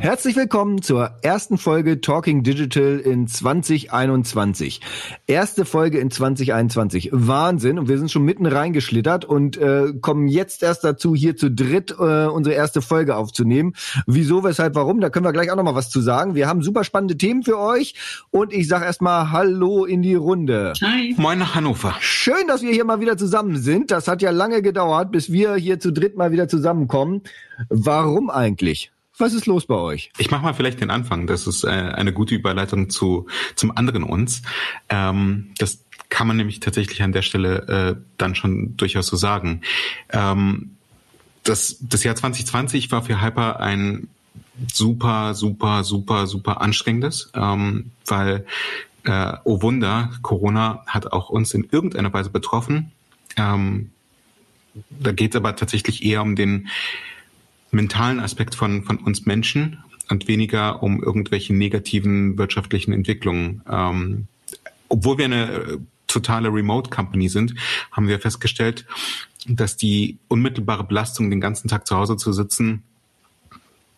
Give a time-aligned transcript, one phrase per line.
[0.00, 4.80] Herzlich willkommen zur ersten Folge Talking Digital in 2021.
[5.26, 7.10] Erste Folge in 2021.
[7.12, 7.80] Wahnsinn.
[7.80, 11.96] Und wir sind schon mitten reingeschlittert und äh, kommen jetzt erst dazu, hier zu dritt
[11.98, 13.74] äh, unsere erste Folge aufzunehmen.
[14.06, 15.00] Wieso, weshalb, warum?
[15.00, 16.36] Da können wir gleich auch nochmal was zu sagen.
[16.36, 17.94] Wir haben super spannende Themen für euch.
[18.30, 20.74] Und ich sage erstmal Hallo in die Runde.
[20.80, 21.16] Hi.
[21.18, 21.96] Moin nach Hannover.
[21.98, 23.90] Schön, dass wir hier mal wieder zusammen sind.
[23.90, 27.22] Das hat ja lange gedauert, bis wir hier zu dritt mal wieder zusammenkommen.
[27.68, 28.92] Warum eigentlich?
[29.18, 30.10] Was ist los bei euch?
[30.18, 31.26] Ich mache mal vielleicht den Anfang.
[31.26, 34.42] Das ist äh, eine gute Überleitung zu zum anderen uns.
[34.88, 39.62] Ähm, das kann man nämlich tatsächlich an der Stelle äh, dann schon durchaus so sagen.
[40.10, 40.76] Ähm,
[41.42, 44.08] das, das Jahr 2020 war für Hyper ein
[44.72, 48.46] super, super, super, super anstrengendes, ähm, weil,
[49.04, 52.92] äh, oh Wunder, Corona hat auch uns in irgendeiner Weise betroffen.
[53.36, 53.90] Ähm,
[54.90, 56.68] da geht es aber tatsächlich eher um den
[57.70, 63.62] mentalen Aspekt von, von uns Menschen und weniger um irgendwelche negativen wirtschaftlichen Entwicklungen.
[63.70, 64.26] Ähm,
[64.88, 67.54] obwohl wir eine äh, totale Remote Company sind,
[67.92, 68.86] haben wir festgestellt,
[69.46, 72.82] dass die unmittelbare Belastung, den ganzen Tag zu Hause zu sitzen,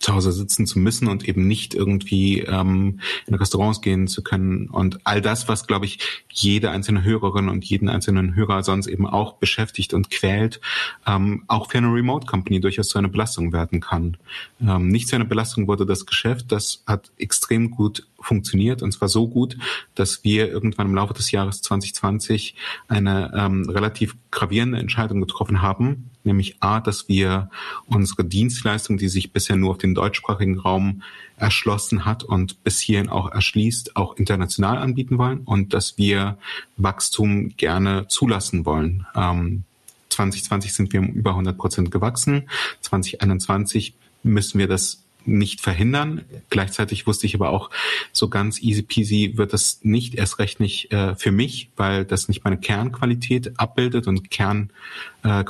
[0.00, 4.68] zu Hause sitzen zu müssen und eben nicht irgendwie ähm, in Restaurants gehen zu können
[4.68, 5.98] und all das, was glaube ich
[6.30, 10.60] jede einzelne Hörerin und jeden einzelnen Hörer sonst eben auch beschäftigt und quält,
[11.06, 14.16] ähm, auch für eine Remote Company durchaus zu einer Belastung werden kann.
[14.60, 19.08] Ähm, nicht zu einer Belastung wurde das Geschäft, das hat extrem gut funktioniert und zwar
[19.08, 19.56] so gut,
[19.94, 22.54] dass wir irgendwann im Laufe des Jahres 2020
[22.88, 27.50] eine ähm, relativ gravierende Entscheidung getroffen haben, nämlich A, dass wir
[27.86, 31.02] unsere Dienstleistung, die sich bisher nur auf den deutschsprachigen Raum
[31.36, 36.38] erschlossen hat und bis hierhin auch erschließt, auch international anbieten wollen und dass wir
[36.76, 39.06] Wachstum gerne zulassen wollen.
[39.14, 39.64] Ähm,
[40.10, 42.48] 2020 sind wir um über 100 Prozent gewachsen.
[42.82, 46.25] 2021 müssen wir das nicht verhindern.
[46.50, 47.70] Gleichzeitig wusste ich aber auch,
[48.12, 52.28] so ganz easy peasy wird das nicht, erst recht nicht äh, für mich, weil das
[52.28, 54.81] nicht meine Kernqualität abbildet und Kernqualifikation
[55.22, 55.44] äh,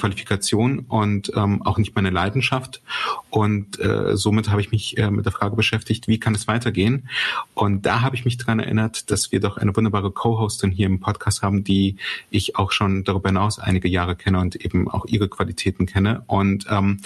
[0.89, 2.83] und ähm, auch nicht meine Leidenschaft.
[3.31, 7.09] Und äh, somit habe ich mich äh, mit der Frage beschäftigt, wie kann es weitergehen?
[7.55, 11.01] Und da habe ich mich dran erinnert, dass wir doch eine wunderbare Co-Hostin hier im
[11.01, 11.97] Podcast haben, die
[12.31, 16.23] ich auch schon darüber hinaus einige Jahre kenne und eben auch ihre Qualitäten kenne.
[16.27, 17.01] Und ähm,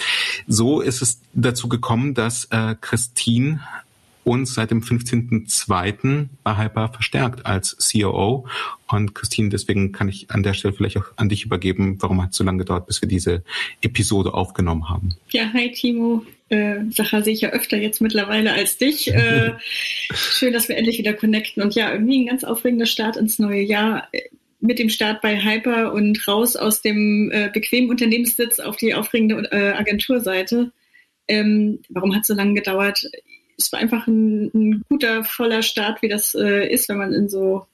[0.47, 3.59] so ist es dazu gekommen, dass äh, Christine
[4.25, 6.27] uns seit dem 15.02.
[6.43, 8.47] bei Hyper verstärkt als COO.
[8.87, 11.97] Und Christine, deswegen kann ich an der Stelle vielleicht auch an dich übergeben.
[12.01, 13.43] Warum hat es so lange gedauert, bis wir diese
[13.81, 15.15] Episode aufgenommen haben?
[15.29, 16.23] Ja, hi Timo.
[16.49, 19.11] Äh, Sacha sehe ich ja öfter jetzt mittlerweile als dich.
[19.13, 19.53] Äh,
[20.13, 21.63] schön, dass wir endlich wieder connecten.
[21.63, 24.07] Und ja, irgendwie ein ganz aufregender Start ins neue Jahr
[24.59, 29.47] mit dem Start bei Hyper und raus aus dem äh, bequemen Unternehmenssitz auf die aufregende
[29.51, 30.71] äh, Agenturseite.
[31.27, 33.05] Ähm, warum hat es so lange gedauert?
[33.57, 37.29] Es war einfach ein, ein guter, voller Start, wie das äh, ist, wenn man in
[37.29, 37.67] so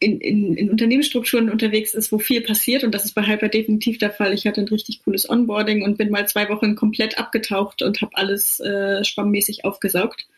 [0.00, 2.84] in, in, in Unternehmensstrukturen unterwegs ist, wo viel passiert.
[2.84, 4.32] Und das ist bei Hyper definitiv der Fall.
[4.32, 8.16] Ich hatte ein richtig cooles Onboarding und bin mal zwei Wochen komplett abgetaucht und habe
[8.16, 10.28] alles äh, schwammmäßig aufgesaugt.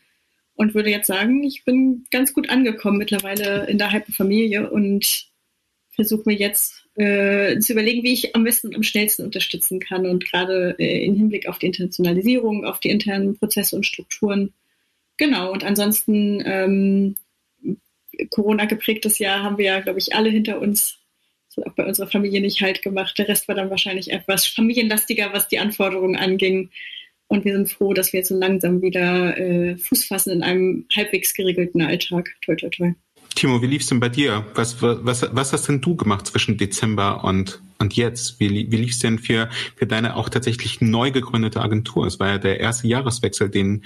[0.55, 5.27] Und würde jetzt sagen, ich bin ganz gut angekommen mittlerweile in der Hyper-Familie und
[5.89, 10.05] versuche mir jetzt äh, zu überlegen, wie ich am besten und am schnellsten unterstützen kann.
[10.05, 14.53] Und gerade äh, im Hinblick auf die Internationalisierung, auf die internen Prozesse und Strukturen.
[15.17, 17.15] Genau, und ansonsten ähm,
[18.29, 20.97] Corona geprägtes Jahr haben wir ja, glaube ich, alle hinter uns.
[21.47, 23.17] Das hat auch bei unserer Familie nicht halt gemacht.
[23.17, 26.69] Der Rest war dann wahrscheinlich etwas familienlastiger, was die Anforderungen anging.
[27.27, 30.85] Und wir sind froh, dass wir jetzt so langsam wieder äh, Fuß fassen in einem
[30.93, 32.35] halbwegs geregelten Alltag.
[32.41, 32.93] Toi, toi, toi.
[33.35, 34.45] Timo, wie lief's denn bei dir?
[34.55, 38.39] Was, was, was hast denn du gemacht zwischen Dezember und, und jetzt?
[38.39, 42.05] Wie, wie lief's denn für, für deine auch tatsächlich neu gegründete Agentur?
[42.05, 43.83] Es war ja der erste Jahreswechsel, den,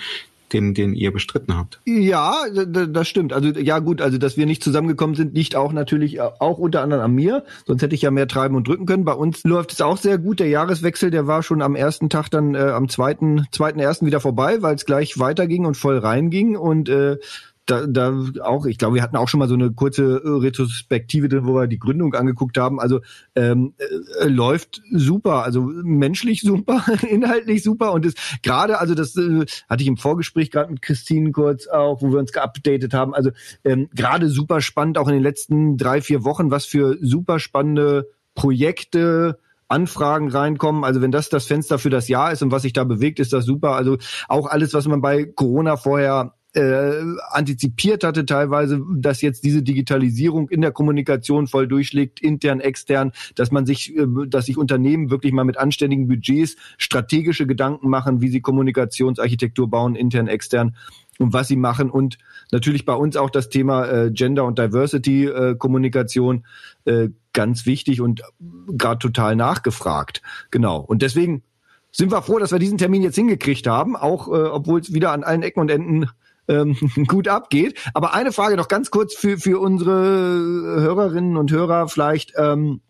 [0.51, 1.79] den, den ihr bestritten habt.
[1.85, 3.33] Ja, das stimmt.
[3.33, 7.03] Also ja gut, also dass wir nicht zusammengekommen sind, liegt auch natürlich auch unter anderem
[7.03, 7.43] an mir.
[7.65, 9.05] Sonst hätte ich ja mehr treiben und drücken können.
[9.05, 10.39] Bei uns läuft es auch sehr gut.
[10.39, 14.19] Der Jahreswechsel, der war schon am ersten Tag dann äh, am zweiten, zweiten ersten wieder
[14.19, 17.17] vorbei, weil es gleich weiterging und voll reinging und äh,
[17.65, 18.13] da, da
[18.43, 21.55] auch, ich glaube, wir hatten auch schon mal so eine kurze äh, Retrospektive drin, wo
[21.55, 22.79] wir die Gründung angeguckt haben.
[22.79, 23.01] Also
[23.35, 23.73] ähm,
[24.19, 29.81] äh, läuft super, also menschlich super, inhaltlich super und ist gerade, also das äh, hatte
[29.81, 33.13] ich im Vorgespräch gerade mit Christine kurz auch, wo wir uns geupdatet haben.
[33.15, 33.31] Also
[33.63, 38.09] ähm, gerade super spannend, auch in den letzten drei, vier Wochen, was für super spannende
[38.35, 40.83] Projekte, Anfragen reinkommen.
[40.83, 43.33] Also wenn das das Fenster für das Jahr ist und was sich da bewegt, ist
[43.33, 43.71] das super.
[43.71, 43.97] Also
[44.27, 50.49] auch alles, was man bei Corona vorher äh, antizipiert hatte teilweise, dass jetzt diese Digitalisierung
[50.49, 55.33] in der Kommunikation voll durchschlägt, intern, extern, dass man sich, äh, dass sich Unternehmen wirklich
[55.33, 60.75] mal mit anständigen Budgets strategische Gedanken machen, wie sie Kommunikationsarchitektur bauen, intern, extern
[61.19, 62.17] und was sie machen und
[62.51, 66.45] natürlich bei uns auch das Thema äh, Gender und Diversity äh, Kommunikation
[66.85, 68.21] äh, ganz wichtig und
[68.67, 70.21] gerade total nachgefragt.
[70.51, 70.79] Genau.
[70.79, 71.43] Und deswegen
[71.91, 75.11] sind wir froh, dass wir diesen Termin jetzt hingekriegt haben, auch äh, obwohl es wieder
[75.11, 76.09] an allen Ecken und Enden
[76.47, 76.77] ähm,
[77.07, 77.79] gut abgeht.
[77.93, 82.33] Aber eine Frage noch ganz kurz für, für unsere Hörerinnen und Hörer vielleicht.
[82.37, 82.81] Ähm,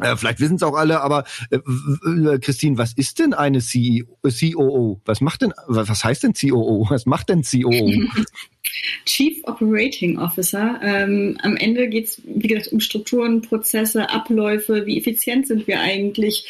[0.00, 4.06] äh, vielleicht wissen es auch alle, aber äh, äh, Christine, was ist denn eine CEO,
[4.22, 5.00] COO?
[5.04, 6.86] Was macht denn, was heißt denn COO?
[6.90, 7.90] Was macht denn COO?
[9.04, 10.80] Chief Operating Officer.
[10.82, 14.86] Ähm, am Ende geht es, wie gesagt, um Strukturen, Prozesse, Abläufe.
[14.86, 16.46] Wie effizient sind wir eigentlich?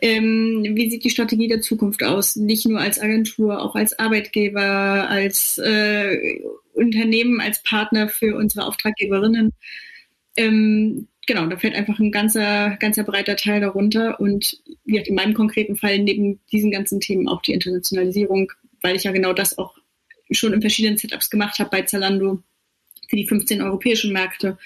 [0.00, 2.36] Ähm, wie sieht die Strategie der Zukunft aus?
[2.36, 6.40] Nicht nur als Agentur, auch als Arbeitgeber, als äh,
[6.74, 9.52] Unternehmen, als Partner für unsere Auftraggeberinnen.
[10.36, 14.20] Ähm, genau, da fällt einfach ein ganzer, ganzer breiter Teil darunter.
[14.20, 19.04] Und wie in meinem konkreten Fall neben diesen ganzen Themen auch die Internationalisierung, weil ich
[19.04, 19.76] ja genau das auch
[20.30, 22.42] schon in verschiedenen Setups gemacht habe bei Zalando
[23.08, 24.58] für die 15 europäischen Märkte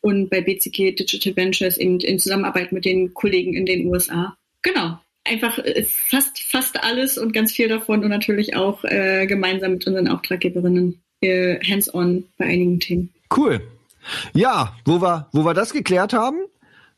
[0.00, 4.36] und bei BCG Digital Ventures eben in Zusammenarbeit mit den Kollegen in den USA.
[4.62, 4.98] Genau.
[5.24, 9.86] Einfach äh, fast, fast alles und ganz viel davon und natürlich auch äh, gemeinsam mit
[9.86, 13.12] unseren Auftraggeberinnen äh, hands-on bei einigen Themen.
[13.36, 13.60] Cool.
[14.32, 16.38] Ja, wo wir, wo wir das geklärt haben,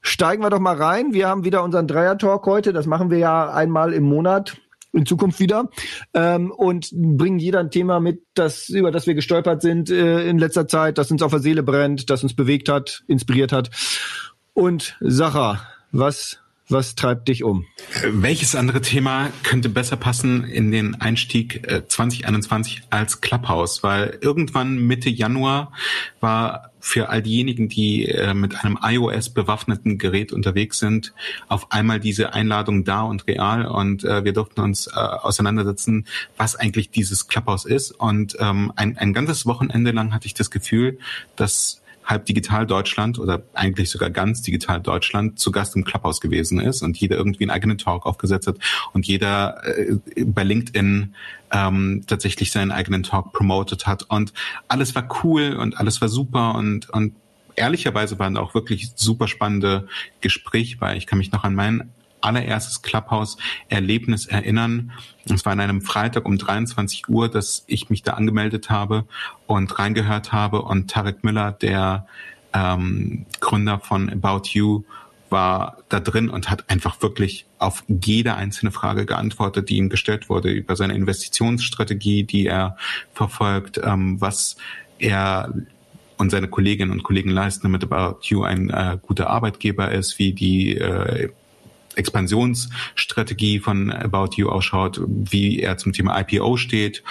[0.00, 1.12] steigen wir doch mal rein.
[1.12, 2.72] Wir haben wieder unseren Dreier-Talk heute.
[2.72, 4.56] Das machen wir ja einmal im Monat
[4.92, 5.68] in Zukunft wieder
[6.14, 10.38] ähm, und bringen jeder ein Thema mit, das über das wir gestolpert sind äh, in
[10.38, 13.70] letzter Zeit, das uns auf der Seele brennt, das uns bewegt hat, inspiriert hat.
[14.52, 15.60] Und Sacha,
[15.92, 16.39] was
[16.70, 17.66] was treibt dich um?
[18.04, 23.82] Welches andere Thema könnte besser passen in den Einstieg 2021 äh, als Clubhouse?
[23.82, 25.72] Weil irgendwann Mitte Januar
[26.20, 31.12] war für all diejenigen, die äh, mit einem iOS bewaffneten Gerät unterwegs sind,
[31.48, 36.06] auf einmal diese Einladung da und real und äh, wir durften uns auseinandersetzen,
[36.36, 37.90] was eigentlich dieses Clubhouse ist.
[37.92, 40.98] Und ähm, ein, ein ganzes Wochenende lang hatte ich das Gefühl,
[41.36, 46.60] dass halb digital Deutschland oder eigentlich sogar ganz digital Deutschland zu Gast im Clubhouse gewesen
[46.60, 48.56] ist und jeder irgendwie einen eigenen Talk aufgesetzt hat
[48.92, 51.14] und jeder äh, bei LinkedIn
[51.52, 54.04] ähm, tatsächlich seinen eigenen Talk promoted hat.
[54.04, 54.32] Und
[54.68, 57.14] alles war cool und alles war super und und
[57.56, 59.86] ehrlicherweise waren auch wirklich super spannende
[60.20, 64.92] Gespräche weil Ich kann mich noch an meinen allererstes Clubhouse-Erlebnis erinnern.
[65.24, 69.04] Es war an einem Freitag um 23 Uhr, dass ich mich da angemeldet habe
[69.46, 72.06] und reingehört habe und Tarek Müller, der
[72.52, 74.82] ähm, Gründer von About You,
[75.30, 80.28] war da drin und hat einfach wirklich auf jede einzelne Frage geantwortet, die ihm gestellt
[80.28, 82.76] wurde über seine Investitionsstrategie, die er
[83.14, 84.56] verfolgt, ähm, was
[84.98, 85.54] er
[86.16, 90.32] und seine Kolleginnen und Kollegen leisten, damit About You ein äh, guter Arbeitgeber ist, wie
[90.32, 91.30] die äh,
[91.96, 97.02] Expansionsstrategie von About You ausschaut, wie er zum Thema IPO steht,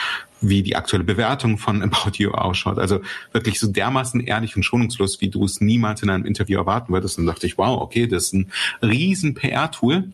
[0.42, 2.80] wie die aktuelle Bewertung von About You ausschaut.
[2.80, 6.94] Also wirklich so dermaßen ehrlich und schonungslos, wie du es niemals in einem Interview erwarten
[6.94, 7.18] würdest.
[7.20, 10.12] Und dachte ich, wow, okay, das ist ein riesen PR-Tool.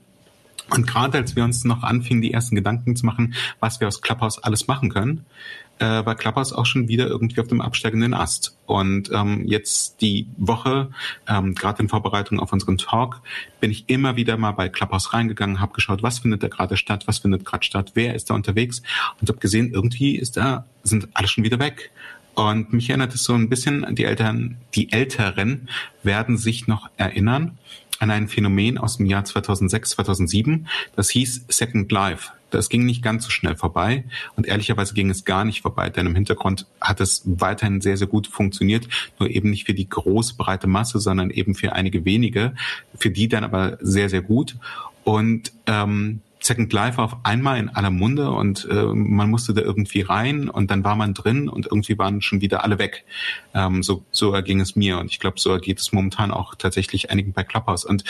[0.72, 4.02] Und gerade als wir uns noch anfingen, die ersten Gedanken zu machen, was wir aus
[4.02, 5.26] Clubhouse alles machen können,
[5.80, 8.58] äh, war Clubhouse auch schon wieder irgendwie auf dem absteigenden Ast.
[8.66, 10.90] Und ähm, jetzt die Woche,
[11.28, 13.22] ähm, gerade in Vorbereitung auf unseren Talk,
[13.60, 17.08] bin ich immer wieder mal bei Clubhouse reingegangen, habe geschaut, was findet da gerade statt,
[17.08, 18.82] was findet gerade statt, wer ist da unterwegs
[19.20, 21.92] und habe gesehen, irgendwie ist da, sind alle schon wieder weg.
[22.36, 25.70] Und mich erinnert es so ein bisschen, die Eltern, die Älteren
[26.04, 27.58] werden sich noch erinnern
[28.00, 30.68] an ein Phänomen aus dem Jahr 2006, 2007.
[30.96, 32.32] Das hieß Second Life.
[32.52, 36.06] Das ging nicht ganz so schnell vorbei und ehrlicherweise ging es gar nicht vorbei, denn
[36.06, 38.88] im Hintergrund hat es weiterhin sehr, sehr gut funktioniert,
[39.20, 42.54] nur eben nicht für die große, breite Masse, sondern eben für einige wenige,
[42.98, 44.56] für die dann aber sehr, sehr gut.
[45.04, 50.02] Und ähm, Second Life auf einmal in aller Munde und äh, man musste da irgendwie
[50.02, 53.04] rein und dann war man drin und irgendwie waren schon wieder alle weg.
[53.54, 57.10] Ähm, so, so erging es mir und ich glaube, so ergeht es momentan auch tatsächlich
[57.10, 57.84] einigen bei Clubhouse.
[57.84, 58.04] Und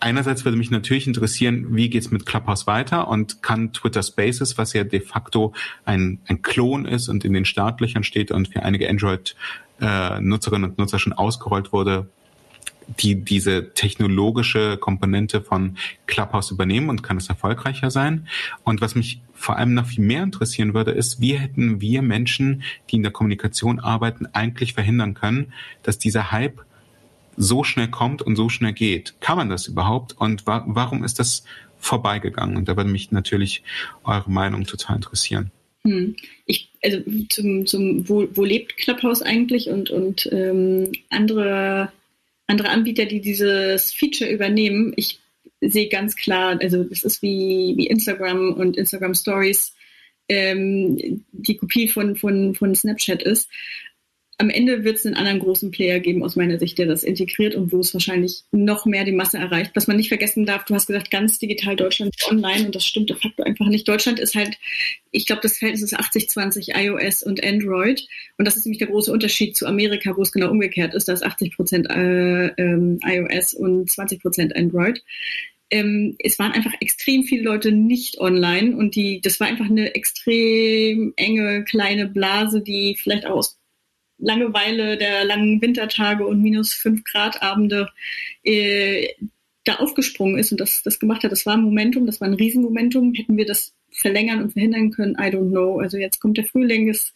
[0.00, 4.72] einerseits würde mich natürlich interessieren, wie geht's mit Clubhouse weiter und kann Twitter Spaces, was
[4.72, 5.54] ja de facto
[5.84, 10.78] ein, ein Klon ist und in den Startlöchern steht und für einige Android-Nutzerinnen äh, und
[10.78, 12.08] Nutzer schon ausgerollt wurde,
[12.88, 15.76] die diese technologische Komponente von
[16.06, 18.26] Clubhouse übernehmen und kann es erfolgreicher sein.
[18.64, 22.62] Und was mich vor allem noch viel mehr interessieren würde, ist, wie hätten wir Menschen,
[22.90, 25.52] die in der Kommunikation arbeiten, eigentlich verhindern können,
[25.82, 26.62] dass dieser Hype
[27.36, 29.14] so schnell kommt und so schnell geht.
[29.20, 30.16] Kann man das überhaupt?
[30.18, 31.44] Und wa warum ist das
[31.78, 32.56] vorbeigegangen?
[32.56, 33.62] Und da würde mich natürlich
[34.02, 35.52] eure Meinung total interessieren.
[35.84, 36.16] Hm.
[36.46, 41.92] Ich, also zum, zum wo, wo lebt Clubhouse eigentlich und, und ähm, andere,
[42.48, 45.20] andere Anbieter, die dieses Feature übernehmen, ich
[45.60, 49.74] sehe ganz klar, also es ist wie, wie Instagram und Instagram Stories
[50.28, 53.48] ähm, die Kopie von, von, von Snapchat ist
[54.40, 57.56] am Ende wird es einen anderen großen Player geben, aus meiner Sicht, der das integriert
[57.56, 59.72] und wo es wahrscheinlich noch mehr die Masse erreicht.
[59.74, 63.10] Was man nicht vergessen darf, du hast gesagt, ganz digital Deutschland online und das stimmt
[63.10, 63.88] de facto einfach nicht.
[63.88, 64.56] Deutschland ist halt,
[65.10, 68.06] ich glaube, das Verhältnis ist 80-20 iOS und Android.
[68.38, 71.08] Und das ist nämlich der große Unterschied zu Amerika, wo es genau umgekehrt ist.
[71.08, 75.02] Da ist 80 Prozent äh, ähm, iOS und 20 Prozent Android.
[75.70, 79.94] Ähm, es waren einfach extrem viele Leute nicht online und die, das war einfach eine
[79.96, 83.58] extrem enge kleine Blase, die vielleicht auch aus
[84.18, 87.88] Langeweile der langen Wintertage und minus fünf Grad Abende
[88.42, 89.08] äh,
[89.64, 91.32] da aufgesprungen ist und das, das gemacht hat.
[91.32, 93.14] Das war ein Momentum, das war ein Riesenmomentum.
[93.14, 95.14] Hätten wir das verlängern und verhindern können?
[95.14, 95.78] I don't know.
[95.78, 97.12] Also jetzt kommt der Frühling, es,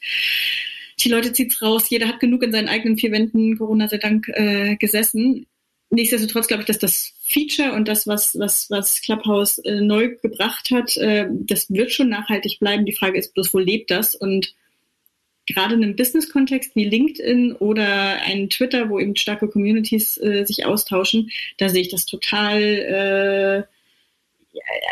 [1.00, 4.28] die Leute zieht's raus, jeder hat genug in seinen eigenen vier Wänden, Corona sei Dank,
[4.28, 5.47] äh, gesessen.
[5.90, 10.71] Nichtsdestotrotz glaube ich, dass das Feature und das, was, was, was Clubhouse äh, neu gebracht
[10.71, 12.87] hat, äh, das wird schon nachhaltig bleiben.
[12.87, 14.14] Die Frage ist bloß, wo lebt das?
[14.14, 14.54] Und
[15.47, 20.65] gerade in einem Business-Kontext wie LinkedIn oder ein Twitter, wo eben starke Communities äh, sich
[20.67, 23.63] austauschen, da sehe ich das total äh,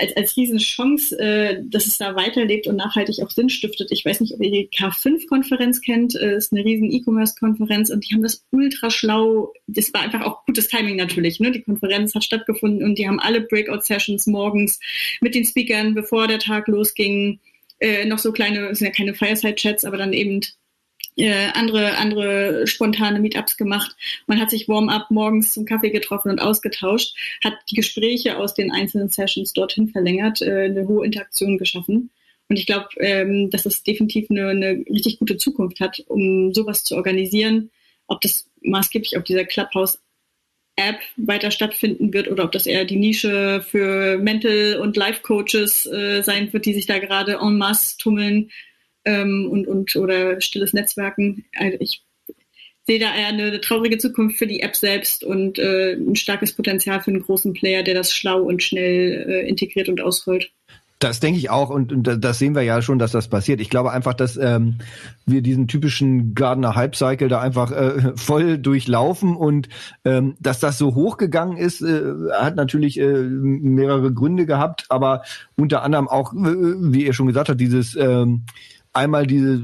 [0.00, 3.92] als, als Riesenchance, äh, dass es da weiterlebt und nachhaltig auch Sinn stiftet.
[3.92, 8.14] Ich weiß nicht, ob ihr die K5-Konferenz kennt, äh, ist eine riesen E-Commerce-Konferenz und die
[8.14, 11.50] haben das ultra schlau, das war einfach auch gutes Timing natürlich, ne?
[11.50, 14.80] die Konferenz hat stattgefunden und die haben alle Breakout-Sessions morgens
[15.20, 17.40] mit den Speakern, bevor der Tag losging,
[17.80, 20.40] äh, noch so kleine, sind ja keine Fireside-Chats, aber dann eben
[21.16, 23.96] äh, andere, andere spontane Meetups gemacht.
[24.26, 28.70] Man hat sich Warm-up morgens zum Kaffee getroffen und ausgetauscht, hat die Gespräche aus den
[28.70, 32.10] einzelnen Sessions dorthin verlängert, äh, eine hohe Interaktion geschaffen.
[32.48, 36.82] Und ich glaube, ähm, dass das definitiv eine, eine richtig gute Zukunft hat, um sowas
[36.82, 37.70] zu organisieren.
[38.08, 40.00] Ob das maßgeblich auf dieser Clubhouse
[40.88, 46.22] App weiter stattfinden wird oder ob das eher die Nische für Mental- und Life-Coaches äh,
[46.22, 48.50] sein wird, die sich da gerade en masse tummeln
[49.04, 51.44] ähm, und, und oder stilles Netzwerken.
[51.56, 52.02] Also ich
[52.86, 57.00] sehe da eher eine traurige Zukunft für die App selbst und äh, ein starkes Potenzial
[57.00, 60.50] für einen großen Player, der das schlau und schnell äh, integriert und ausrollt.
[61.00, 63.60] Das denke ich auch und, und das sehen wir ja schon, dass das passiert.
[63.60, 64.76] Ich glaube einfach, dass ähm,
[65.24, 69.68] wir diesen typischen Gardner Hype Cycle da einfach äh, voll durchlaufen und
[70.04, 72.02] ähm, dass das so hochgegangen ist, äh,
[72.32, 75.22] hat natürlich äh, mehrere Gründe gehabt, aber
[75.56, 78.44] unter anderem auch, äh, wie ihr schon gesagt habt, dieses ähm,
[78.92, 79.62] einmal diese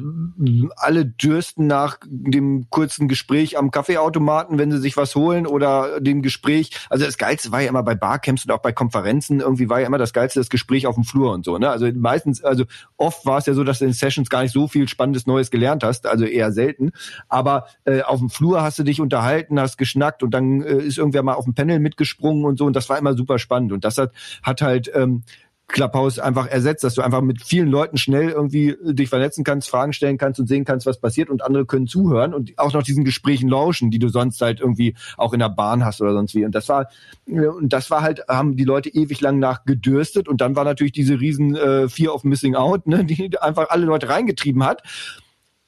[0.76, 6.22] alle dürsten nach dem kurzen Gespräch am Kaffeeautomaten, wenn sie sich was holen oder dem
[6.22, 6.70] Gespräch.
[6.90, 9.86] Also das Geilste war ja immer bei Barcamps und auch bei Konferenzen irgendwie war ja
[9.86, 11.58] immer das Geilste das Gespräch auf dem Flur und so.
[11.58, 11.68] Ne?
[11.68, 12.64] Also meistens, also
[12.96, 15.50] oft war es ja so, dass du in Sessions gar nicht so viel Spannendes Neues
[15.50, 16.92] gelernt hast, also eher selten.
[17.28, 20.98] Aber äh, auf dem Flur hast du dich unterhalten, hast geschnackt und dann äh, ist
[20.98, 23.84] irgendwer mal auf dem Panel mitgesprungen und so und das war immer super spannend und
[23.84, 25.24] das hat hat halt ähm,
[25.68, 29.68] Clubhouse einfach ersetzt, dass du einfach mit vielen Leuten schnell irgendwie äh, dich vernetzen kannst,
[29.68, 32.84] Fragen stellen kannst und sehen kannst, was passiert und andere können zuhören und auch noch
[32.84, 36.34] diesen Gesprächen lauschen, die du sonst halt irgendwie auch in der Bahn hast oder sonst
[36.34, 36.44] wie.
[36.44, 36.88] Und das war
[37.26, 40.64] äh, und das war halt haben die Leute ewig lang nach gedürstet und dann war
[40.64, 44.82] natürlich diese riesen äh, Fear of Missing Out, ne, die einfach alle Leute reingetrieben hat.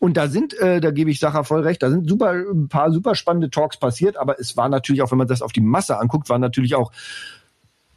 [0.01, 2.93] Und da sind, äh, da gebe ich Sacher voll recht, da sind super ein paar
[2.93, 5.99] super spannende Talks passiert, aber es war natürlich auch, wenn man das auf die Masse
[5.99, 6.93] anguckt, war natürlich auch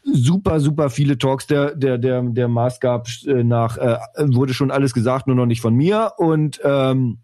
[0.03, 1.47] super, super viele Talks.
[1.47, 5.61] Der, der, der, der Maßgab äh, nach äh, wurde schon alles gesagt, nur noch nicht
[5.61, 6.13] von mir.
[6.17, 7.19] Und ähm,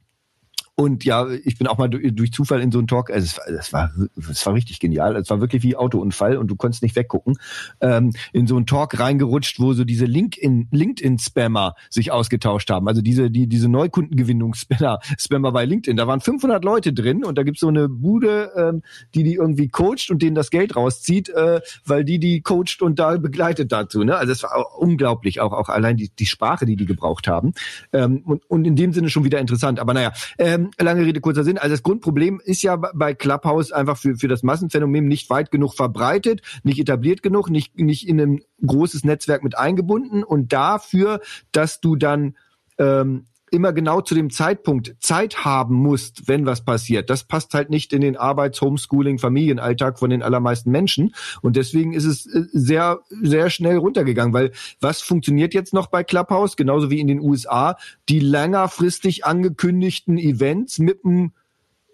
[0.80, 3.50] und ja, ich bin auch mal durch, Zufall in so einen Talk, also es, war,
[3.50, 3.92] es, war,
[4.30, 7.40] es war richtig genial, es war wirklich wie Autounfall und du konntest nicht weggucken,
[7.82, 13.02] ähm, in so einen Talk reingerutscht, wo so diese LinkedIn, LinkedIn-Spammer sich ausgetauscht haben, also
[13.02, 17.62] diese, die, diese Neukundengewinnungs-Spammer Spammer bei LinkedIn, da waren 500 Leute drin und da gibt's
[17.62, 18.84] so eine Bude, ähm,
[19.16, 23.00] die die irgendwie coacht und denen das Geld rauszieht, äh, weil die die coacht und
[23.00, 24.16] da begleitet dazu, ne?
[24.16, 27.54] also es war unglaublich, auch, auch allein die, die Sprache, die die gebraucht haben.
[27.94, 31.44] Ähm, und, und in dem Sinne schon wieder interessant, aber naja, ähm, lange Rede, kurzer
[31.44, 31.58] Sinn.
[31.58, 35.76] Also das Grundproblem ist ja bei Clubhouse einfach für, für das Massenphänomen nicht weit genug
[35.76, 41.22] verbreitet, nicht etabliert genug, nicht, nicht in ein großes Netzwerk mit eingebunden und dafür,
[41.52, 42.36] dass du dann
[42.78, 47.10] ähm, immer genau zu dem Zeitpunkt Zeit haben musst, wenn was passiert.
[47.10, 51.14] Das passt halt nicht in den Arbeits-, Homeschooling, Familienalltag von den allermeisten Menschen.
[51.42, 54.52] Und deswegen ist es äh, sehr, sehr schnell runtergegangen, weil
[54.82, 57.78] was funktioniert jetzt noch bei Clubhouse, genauso wie in den USA,
[58.10, 61.32] die längerfristig angekündigten Events mit einem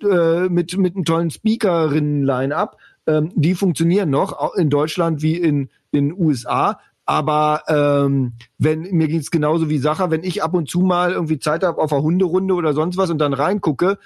[0.01, 6.11] äh, mit, mit einem tollen Speakerinnen-Line-Up, ähm, die funktionieren noch, in Deutschland wie in in
[6.11, 11.11] USA Aber ähm, wenn mir es genauso wie Sacher, wenn ich ab und zu mal
[11.11, 13.97] irgendwie Zeit habe auf einer Hunderunde oder sonst was und dann reingucke,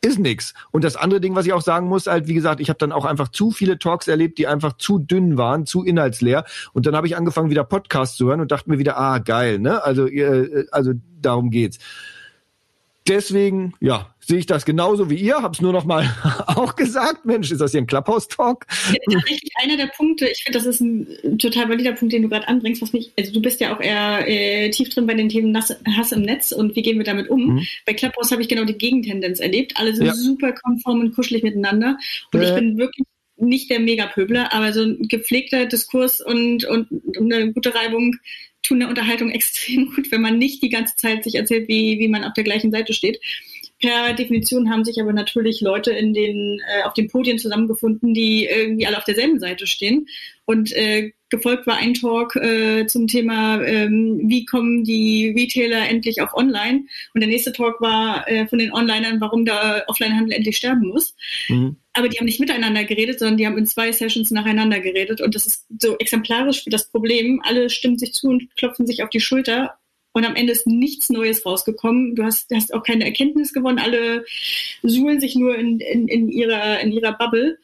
[0.00, 0.54] ist nix.
[0.70, 2.92] Und das andere Ding, was ich auch sagen muss, halt, wie gesagt, ich habe dann
[2.92, 6.44] auch einfach zu viele Talks erlebt, die einfach zu dünn waren, zu inhaltsleer.
[6.72, 9.58] Und dann habe ich angefangen, wieder Podcasts zu hören und dachte mir wieder, ah, geil,
[9.58, 9.82] ne?
[9.82, 11.78] Also, äh, also darum geht's.
[13.08, 16.04] Deswegen, ja, sehe ich das genauso wie ihr, habe es nur noch mal
[16.46, 17.24] auch gesagt.
[17.24, 18.66] Mensch, ist das hier ein Clubhouse-Talk?
[19.10, 22.46] Tatsächlich einer der Punkte, ich finde, das ist ein total valider Punkt, den du gerade
[22.46, 25.56] anbringst, was mich, also du bist ja auch eher äh, tief drin bei den Themen
[25.56, 27.54] Hass im Netz und wie gehen wir damit um.
[27.54, 27.66] Mhm.
[27.86, 29.72] Bei Clubhouse habe ich genau die Gegentendenz erlebt.
[29.76, 30.14] Alle sind ja.
[30.14, 31.96] super konform und kuschelig miteinander
[32.32, 32.48] und äh.
[32.48, 33.06] ich bin wirklich
[33.40, 38.16] nicht der Megapöbler, aber so ein gepflegter Diskurs und, und eine gute Reibung
[38.62, 42.08] tun eine Unterhaltung extrem gut, wenn man nicht die ganze Zeit sich erzählt, wie, wie
[42.08, 43.20] man auf der gleichen Seite steht.
[43.80, 48.46] Per Definition haben sich aber natürlich Leute in den, äh, auf den Podien zusammengefunden, die
[48.46, 50.08] irgendwie alle auf derselben Seite stehen.
[50.46, 56.20] Und äh, gefolgt war ein Talk äh, zum Thema, ähm, wie kommen die Retailer endlich
[56.20, 56.86] auf Online.
[57.14, 61.14] Und der nächste Talk war äh, von den Onlinern, warum der Offline-Handel endlich sterben muss.
[61.48, 61.76] Mhm.
[61.92, 65.20] Aber die haben nicht miteinander geredet, sondern die haben in zwei Sessions nacheinander geredet.
[65.20, 67.40] Und das ist so exemplarisch für das Problem.
[67.44, 69.74] Alle stimmen sich zu und klopfen sich auf die Schulter
[70.18, 72.16] und am Ende ist nichts Neues rausgekommen.
[72.16, 73.78] Du hast, hast auch keine Erkenntnis gewonnen.
[73.78, 74.24] Alle
[74.82, 77.56] suhlen sich nur in, in, in, ihrer, in ihrer Bubble.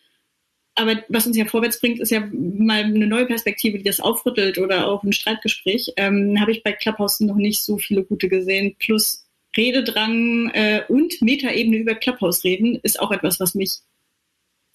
[0.76, 4.58] Aber was uns ja vorwärts bringt, ist ja mal eine neue Perspektive, die das aufrüttelt
[4.58, 5.94] oder auch ein Streitgespräch.
[5.96, 8.76] Ähm, Habe ich bei Clubhouse noch nicht so viele gute gesehen.
[8.78, 13.78] Plus Rededrang äh, und Metaebene über Clubhouse reden ist auch etwas, was mich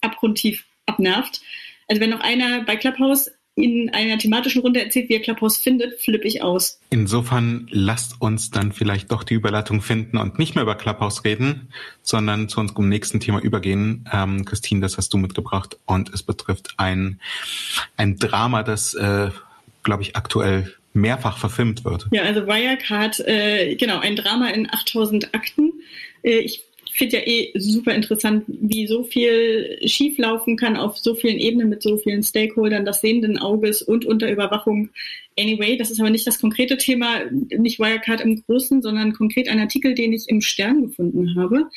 [0.02, 1.40] abgrundtief abnervt.
[1.88, 6.00] Also wenn noch einer bei Clubhouse in einer thematischen Runde erzählt, wie er Clubhouse findet,
[6.00, 6.80] flippe ich aus.
[6.90, 11.68] Insofern lasst uns dann vielleicht doch die Überleitung finden und nicht mehr über Clubhouse reden,
[12.02, 14.08] sondern zu unserem nächsten Thema übergehen.
[14.12, 17.20] Ähm, Christine, das hast du mitgebracht und es betrifft ein,
[17.96, 19.30] ein Drama, das, äh,
[19.82, 22.06] glaube ich, aktuell mehrfach verfilmt wird.
[22.10, 25.72] Ja, also Wirecard, äh, genau, ein Drama in 8000 Akten.
[26.22, 31.38] Äh, ich finde ja eh super interessant, wie so viel schieflaufen kann auf so vielen
[31.38, 34.90] Ebenen mit so vielen Stakeholdern, das sehenden Auges und unter Überwachung.
[35.38, 39.60] Anyway, das ist aber nicht das konkrete Thema, nicht Wirecard im Großen, sondern konkret ein
[39.60, 41.70] Artikel, den ich im Stern gefunden habe,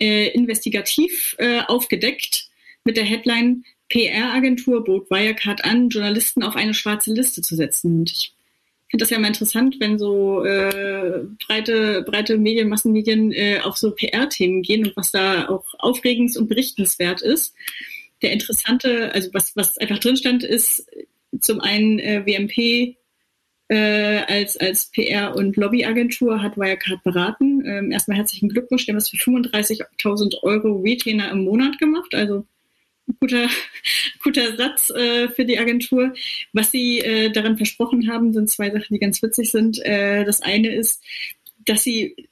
[0.00, 2.48] äh, investigativ äh, aufgedeckt
[2.84, 8.00] mit der Headline PR-Agentur bot Wirecard an, Journalisten auf eine schwarze Liste zu setzen.
[8.00, 8.33] Und ich
[8.94, 13.90] finde das ja immer interessant, wenn so äh, breite, breite Medien, Massenmedien äh, auf so
[13.90, 17.56] PR-Themen gehen und was da auch aufregend und berichtenswert ist.
[18.22, 20.88] Der interessante, also was, was einfach drin stand, ist
[21.40, 22.96] zum einen äh, WMP
[23.66, 27.64] äh, als, als PR- und Lobbyagentur hat Wirecard beraten.
[27.66, 32.46] Ähm, erstmal herzlichen Glückwunsch, die haben das für 35.000 Euro Retainer im Monat gemacht, also
[33.20, 33.48] guter,
[34.22, 36.14] guter Satz äh, für die Agentur.
[36.52, 39.84] Was sie äh, daran versprochen haben, sind zwei Sachen, die ganz witzig sind.
[39.84, 41.02] Äh, das eine ist,
[41.66, 42.28] dass sie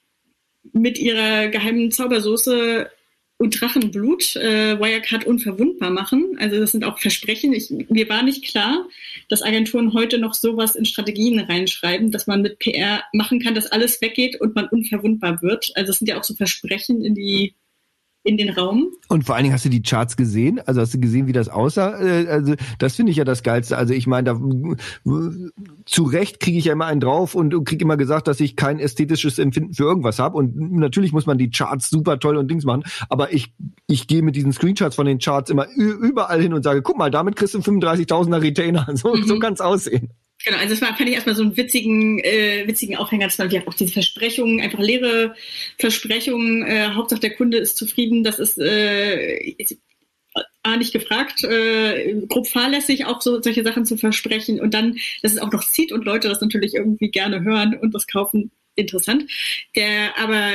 [0.71, 2.89] mit ihrer geheimen Zaubersoße
[3.37, 6.37] und Drachenblut äh, Wirecard unverwundbar machen.
[6.39, 7.53] Also das sind auch Versprechen.
[7.53, 8.87] Ich, mir war nicht klar,
[9.27, 13.71] dass Agenturen heute noch sowas in Strategien reinschreiben, dass man mit PR machen kann, dass
[13.71, 15.71] alles weggeht und man unverwundbar wird.
[15.75, 17.53] Also das sind ja auch so Versprechen in die
[18.23, 18.91] in den Raum.
[19.09, 20.59] Und vor allen Dingen hast du die Charts gesehen?
[20.65, 21.99] Also hast du gesehen, wie das aussah?
[21.99, 23.77] Äh, also das finde ich ja das Geilste.
[23.77, 24.39] Also ich meine, da
[25.85, 28.79] zu Recht kriege ich ja immer einen drauf und kriege immer gesagt, dass ich kein
[28.79, 30.37] ästhetisches Empfinden für irgendwas habe.
[30.37, 32.83] Und natürlich muss man die Charts super toll und Dings machen.
[33.09, 33.53] Aber ich,
[33.87, 37.11] ich gehe mit diesen Screenshots von den Charts immer überall hin und sage, guck mal,
[37.11, 38.87] damit kriegst du 35.000er Retainer.
[39.03, 39.23] So, mhm.
[39.23, 40.13] so kann es aussehen.
[40.43, 43.49] Genau, also das war, fand ich erstmal so einen witzigen, äh, witzigen Aufhänger, dass man
[43.49, 45.35] ja auch diese Versprechungen, einfach leere
[45.79, 49.77] Versprechungen, äh, Hauptsache der Kunde ist zufrieden, das ist, äh, ist
[50.63, 55.33] A, nicht gefragt, äh, grob fahrlässig auch so solche Sachen zu versprechen und dann, dass
[55.33, 59.29] es auch noch zieht und Leute das natürlich irgendwie gerne hören und das kaufen, interessant.
[59.75, 60.53] Der aber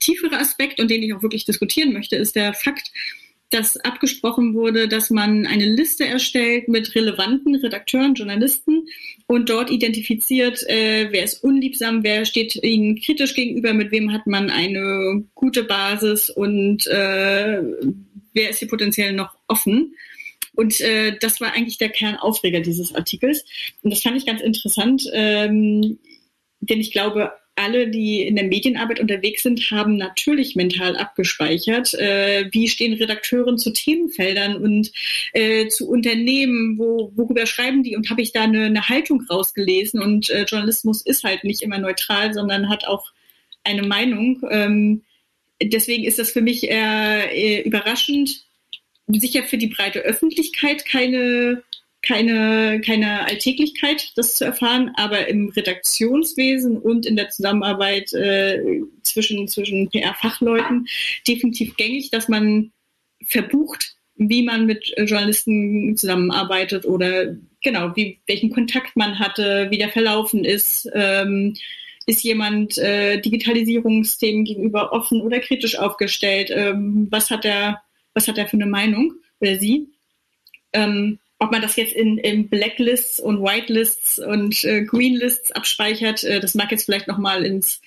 [0.00, 2.90] tiefere Aspekt und den ich auch wirklich diskutieren möchte, ist der Fakt,
[3.50, 8.86] dass abgesprochen wurde, dass man eine Liste erstellt mit relevanten Redakteuren, Journalisten
[9.26, 14.26] und dort identifiziert, äh, wer ist unliebsam, wer steht ihnen kritisch gegenüber, mit wem hat
[14.26, 17.62] man eine gute Basis und äh,
[18.32, 19.94] wer ist hier potenziell noch offen.
[20.54, 23.44] Und äh, das war eigentlich der Kernaufreger dieses Artikels.
[23.82, 25.98] Und das fand ich ganz interessant, ähm,
[26.60, 32.48] denn ich glaube, alle, die in der Medienarbeit unterwegs sind, haben natürlich mental abgespeichert, äh,
[32.52, 34.90] wie stehen Redakteuren zu Themenfeldern und
[35.32, 40.00] äh, zu Unternehmen, wo, worüber schreiben die und habe ich da eine, eine, Haltung rausgelesen
[40.00, 43.12] und äh, Journalismus ist halt nicht immer neutral, sondern hat auch
[43.62, 44.42] eine Meinung.
[44.50, 45.02] Ähm,
[45.62, 48.44] deswegen ist das für mich eher, eher überraschend,
[49.06, 51.62] sicher für die breite Öffentlichkeit keine
[52.02, 59.48] keine, keine Alltäglichkeit, das zu erfahren, aber im Redaktionswesen und in der Zusammenarbeit äh, zwischen,
[59.48, 60.86] zwischen PR-Fachleuten
[61.28, 62.72] definitiv gängig, dass man
[63.26, 69.90] verbucht, wie man mit Journalisten zusammenarbeitet oder genau, wie, welchen Kontakt man hatte, wie der
[69.90, 70.88] verlaufen ist.
[70.94, 71.54] Ähm,
[72.06, 76.50] ist jemand äh, Digitalisierungsthemen gegenüber offen oder kritisch aufgestellt?
[76.50, 77.82] Ähm, was hat er,
[78.14, 79.88] was hat er für eine Meinung oder sie?
[80.72, 86.38] Ähm, ob man das jetzt in, in Blacklists und Whitelists und äh, Greenlists abspeichert, äh,
[86.38, 87.80] das mag jetzt vielleicht nochmal ins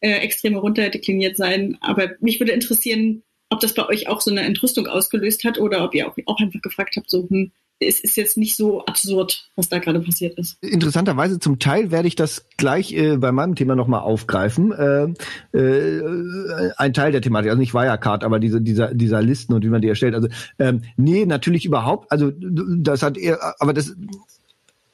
[0.00, 1.78] äh, Extreme runterdekliniert sein.
[1.80, 5.84] Aber mich würde interessieren, ob das bei euch auch so eine Entrüstung ausgelöst hat oder
[5.84, 9.50] ob ihr auch, auch einfach gefragt habt, so, hm, es ist jetzt nicht so absurd,
[9.54, 10.56] was da gerade passiert ist.
[10.62, 14.72] Interessanterweise zum Teil werde ich das gleich äh, bei meinem Thema nochmal aufgreifen.
[14.72, 19.64] Äh, äh, ein Teil der Thematik, also nicht Wirecard, aber diese, dieser, dieser Listen und
[19.64, 20.14] wie man die erstellt.
[20.14, 22.10] Also ähm, nee, natürlich überhaupt.
[22.10, 23.94] Also das hat eher, aber das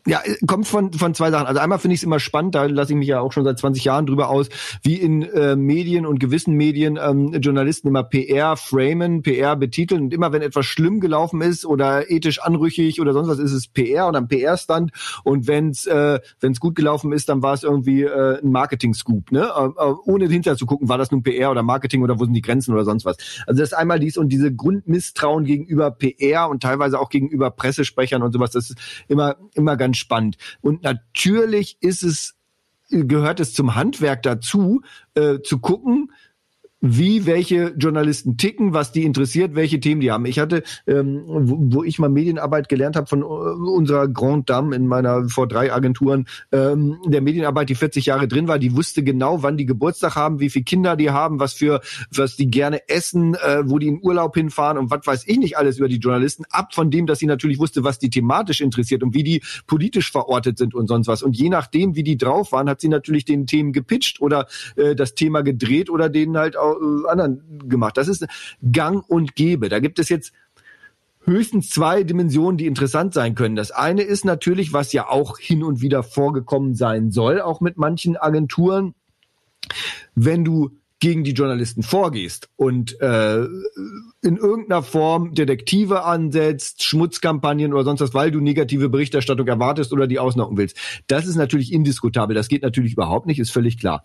[0.07, 1.47] ja, kommt von, von zwei Sachen.
[1.47, 3.59] Also einmal finde ich es immer spannend, da lasse ich mich ja auch schon seit
[3.59, 4.49] 20 Jahren drüber aus,
[4.83, 10.15] wie in äh, Medien und gewissen Medien ähm, Journalisten immer PR framen, PR betiteln und
[10.15, 14.09] immer wenn etwas schlimm gelaufen ist oder ethisch anrüchig oder sonst was, ist es PR
[14.09, 14.91] oder ein PR-Stand
[15.23, 19.31] und wenn es äh, wenn's gut gelaufen ist, dann war es irgendwie äh, ein Marketing-Scoop,
[19.31, 19.51] ne?
[19.57, 22.35] Äh, äh, ohne hinterher zu gucken, war das nun PR oder Marketing oder wo sind
[22.35, 23.17] die Grenzen oder sonst was.
[23.47, 28.23] Also das ist einmal dies und diese Grundmisstrauen gegenüber PR und teilweise auch gegenüber Pressesprechern
[28.23, 30.37] und sowas, das ist immer, immer ganz spannend.
[30.61, 32.35] Und natürlich ist es,
[32.89, 34.83] gehört es zum Handwerk dazu,
[35.15, 36.13] äh, zu gucken,
[36.83, 40.27] wie welche Journalisten ticken, was die interessiert, welche Themen die haben.
[40.27, 44.75] Ich hatte, ähm, wo, wo ich mal Medienarbeit gelernt habe von uh, unserer Grand Dame
[44.75, 49.05] in meiner vor drei Agenturen, ähm, der Medienarbeit, die 40 Jahre drin war, die wusste
[49.05, 52.89] genau, wann die Geburtstag haben, wie viele Kinder die haben, was für was die gerne
[52.89, 55.99] essen, äh, wo die in Urlaub hinfahren und was weiß ich nicht alles über die
[55.99, 59.43] Journalisten, ab von dem, dass sie natürlich wusste, was die thematisch interessiert und wie die
[59.69, 61.23] politisch verortet sind und sonst was.
[61.23, 64.97] Und je nachdem, wie die drauf waren, hat sie natürlich den Themen gepitcht oder äh,
[64.97, 67.97] das Thema gedreht oder denen halt auch äh, anderen gemacht.
[67.97, 68.27] Das ist
[68.71, 69.69] Gang und Gäbe.
[69.69, 70.33] Da gibt es jetzt
[71.25, 73.57] höchstens zwei Dimensionen, die interessant sein können.
[73.57, 77.77] Das eine ist natürlich, was ja auch hin und wieder vorgekommen sein soll, auch mit
[77.77, 78.95] manchen Agenturen,
[80.15, 80.71] wenn du
[81.03, 83.41] gegen die Journalisten vorgehst und äh,
[84.23, 90.07] in irgendeiner Form Detektive ansetzt, Schmutzkampagnen oder sonst was, weil du negative Berichterstattung erwartest oder
[90.07, 90.77] die ausnocken willst.
[91.09, 92.37] Das ist natürlich indiskutabel.
[92.37, 94.05] Das geht natürlich überhaupt nicht, ist völlig klar.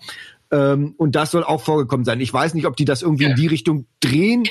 [0.50, 2.20] Ähm, und das soll auch vorgekommen sein.
[2.20, 4.50] Ich weiß nicht, ob die das irgendwie in die Richtung drehen.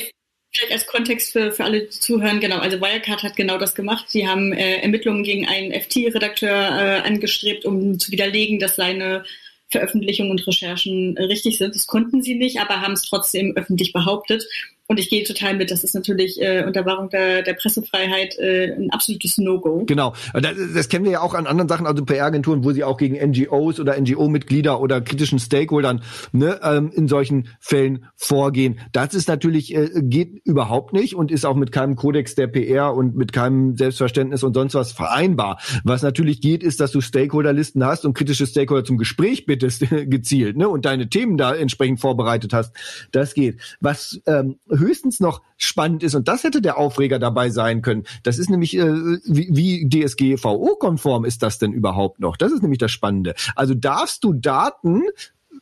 [0.54, 2.58] Vielleicht als Kontext für, für alle zuhören, genau.
[2.58, 4.04] Also Wirecard hat genau das gemacht.
[4.06, 9.24] Sie haben äh, Ermittlungen gegen einen FT-Redakteur äh, angestrebt, um zu widerlegen, dass seine
[9.68, 11.74] Veröffentlichungen und Recherchen richtig sind.
[11.74, 14.46] Das konnten sie nicht, aber haben es trotzdem öffentlich behauptet.
[14.88, 15.70] Und ich gehe total mit.
[15.70, 19.84] Das ist natürlich äh, unter Wahrung der, der Pressefreiheit äh, ein absolutes No-Go.
[19.86, 20.14] Genau.
[20.32, 23.16] Das, das kennen wir ja auch an anderen Sachen, also PR-Agenturen, wo sie auch gegen
[23.16, 28.78] NGOs oder NGO-Mitglieder oder kritischen Stakeholdern ne, ähm, in solchen Fällen vorgehen.
[28.92, 32.94] Das ist natürlich, äh, geht überhaupt nicht und ist auch mit keinem Kodex der PR
[32.94, 35.58] und mit keinem Selbstverständnis und sonst was vereinbar.
[35.82, 40.56] Was natürlich geht, ist, dass du Stakeholderlisten hast und kritische Stakeholder zum Gespräch bittest, gezielt,
[40.56, 42.72] ne, und deine Themen da entsprechend vorbereitet hast.
[43.10, 43.58] Das geht.
[43.80, 48.38] Was ähm, höchstens noch spannend ist, und das hätte der Aufreger dabei sein können, das
[48.38, 48.92] ist nämlich, äh,
[49.24, 52.36] wie, wie DSGVO-konform ist das denn überhaupt noch?
[52.36, 53.34] Das ist nämlich das Spannende.
[53.54, 55.02] Also darfst du Daten,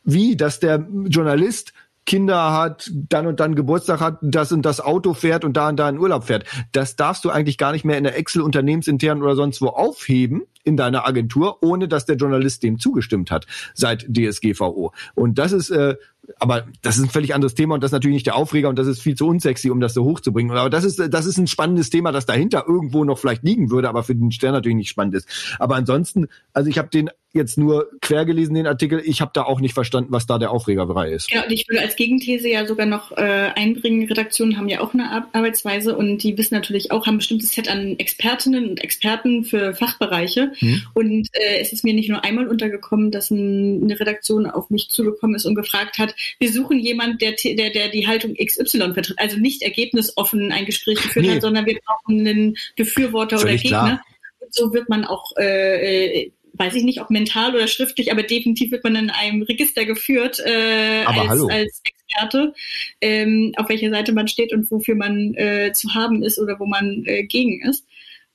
[0.05, 1.73] wie, dass der Journalist
[2.07, 5.77] Kinder hat, dann und dann Geburtstag hat, das und das Auto fährt und da und
[5.77, 6.45] da in Urlaub fährt.
[6.73, 10.43] Das darfst du eigentlich gar nicht mehr in der Excel unternehmensintern oder sonst wo aufheben
[10.65, 14.93] in deiner Agentur, ohne dass der Journalist dem zugestimmt hat seit DSGVO.
[15.15, 15.97] Und das ist äh,
[16.39, 18.79] aber das ist ein völlig anderes Thema und das ist natürlich nicht der Aufreger und
[18.79, 20.57] das ist viel zu unsexy, um das so hochzubringen.
[20.57, 23.89] Aber das ist, das ist ein spannendes Thema, das dahinter irgendwo noch vielleicht liegen würde,
[23.89, 25.57] aber für den Stern natürlich nicht spannend ist.
[25.59, 29.03] Aber ansonsten, also ich habe den jetzt nur quer gelesen, den Artikel.
[29.05, 31.31] Ich habe da auch nicht verstanden, was da der Aufregerbrei ist.
[31.33, 34.95] Ja, und ich würde als Gegenthese ja sogar noch äh, einbringen, Redaktionen haben ja auch
[34.95, 38.81] eine Ar Arbeitsweise und die wissen natürlich auch, haben ein bestimmtes Set an Expertinnen und
[38.85, 40.53] Experten für Fachbereiche.
[40.59, 40.83] Hm.
[40.95, 44.89] Und äh, es ist mir nicht nur einmal untergekommen, dass ein, eine Redaktion auf mich
[44.89, 49.19] zugekommen ist und gefragt hat, wir suchen jemanden, der, der, der die Haltung XY vertritt.
[49.19, 51.35] Also nicht ergebnisoffen ein Gespräch geführt nee.
[51.35, 53.79] hat, sondern wir brauchen einen Befürworter Völlig oder Gegner.
[53.79, 54.05] Klar.
[54.41, 58.23] Und so wird man auch äh, äh weiß ich nicht, ob mental oder schriftlich, aber
[58.23, 62.55] definitiv wird man in einem Register geführt äh, als, als, Experte,
[63.01, 66.67] ähm, auf welcher Seite man steht und wofür man äh, zu haben ist oder wo
[66.67, 67.85] man äh, gegen ist.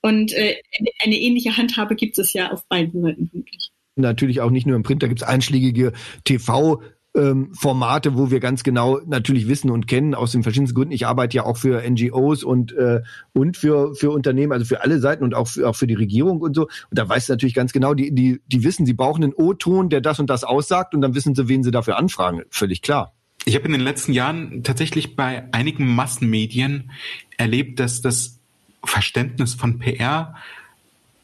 [0.02, 0.56] Und äh,
[1.04, 3.72] eine ähnliche Handhabe gibt es ja auf beiden Seiten wirklich.
[3.96, 5.94] Natürlich auch nicht nur im Print, da gibt es einschlägige
[6.26, 6.82] TV-
[7.16, 10.94] ähm, Formate, wo wir ganz genau natürlich wissen und kennen aus den verschiedensten Gründen.
[10.94, 13.02] Ich arbeite ja auch für NGOs und äh,
[13.34, 16.42] und für für Unternehmen, also für alle Seiten und auch für, auch für die Regierung
[16.42, 16.64] und so.
[16.64, 20.02] Und da weiß natürlich ganz genau, die die die wissen, sie brauchen einen O-Ton, der
[20.02, 22.44] das und das aussagt und dann wissen sie, wen sie dafür anfragen.
[22.50, 23.14] Völlig klar.
[23.46, 26.92] Ich habe in den letzten Jahren tatsächlich bei einigen Massenmedien
[27.38, 28.40] erlebt, dass das
[28.84, 30.36] Verständnis von PR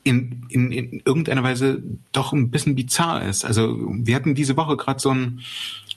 [0.05, 3.43] in, in, in irgendeiner Weise doch ein bisschen bizarr ist.
[3.43, 5.41] Also wir hatten diese Woche gerade so ein,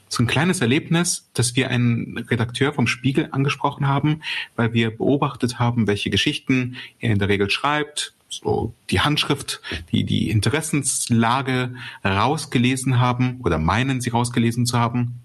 [0.09, 4.21] so ein kleines Erlebnis, dass wir einen Redakteur vom Spiegel angesprochen haben,
[4.55, 10.03] weil wir beobachtet haben, welche Geschichten er in der Regel schreibt, so die Handschrift, die
[10.03, 15.19] die Interessenslage rausgelesen haben oder meinen sie rausgelesen zu haben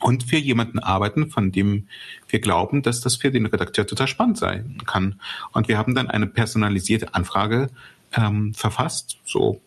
[0.00, 1.86] und für jemanden arbeiten, von dem
[2.28, 5.20] wir glauben, dass das für den Redakteur total spannend sein kann.
[5.52, 7.68] Und wir haben dann eine personalisierte Anfrage
[8.14, 9.60] ähm, verfasst, so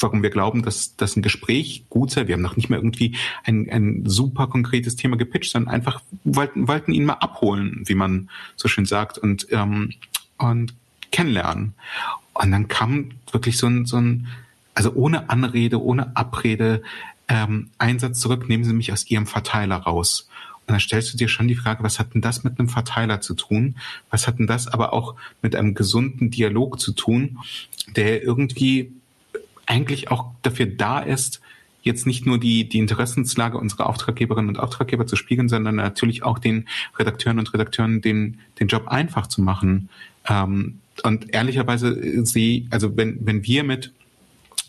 [0.00, 2.26] warum wir glauben, dass, dass ein Gespräch gut sei.
[2.26, 6.66] Wir haben noch nicht mehr irgendwie ein, ein super konkretes Thema gepitcht, sondern einfach wollten,
[6.68, 9.92] wollten ihn mal abholen, wie man so schön sagt, und, ähm,
[10.38, 10.74] und
[11.12, 11.74] kennenlernen.
[12.32, 14.26] Und dann kam wirklich so ein, so ein,
[14.74, 16.82] also ohne Anrede, ohne Abrede,
[17.28, 20.28] ähm, Einsatz zurück, nehmen Sie mich aus Ihrem Verteiler raus.
[20.66, 23.20] Und dann stellst du dir schon die Frage, was hat denn das mit einem Verteiler
[23.20, 23.76] zu tun?
[24.10, 27.38] Was hat denn das aber auch mit einem gesunden Dialog zu tun,
[27.96, 28.92] der irgendwie
[29.66, 31.40] eigentlich auch dafür da ist,
[31.82, 36.38] jetzt nicht nur die, die Interessenslage unserer Auftraggeberinnen und Auftraggeber zu spiegeln, sondern natürlich auch
[36.38, 36.66] den
[36.98, 39.90] Redakteuren und Redakteuren den, den Job einfach zu machen.
[40.26, 43.92] Ähm, und ehrlicherweise sehe, also wenn, wenn wir mit,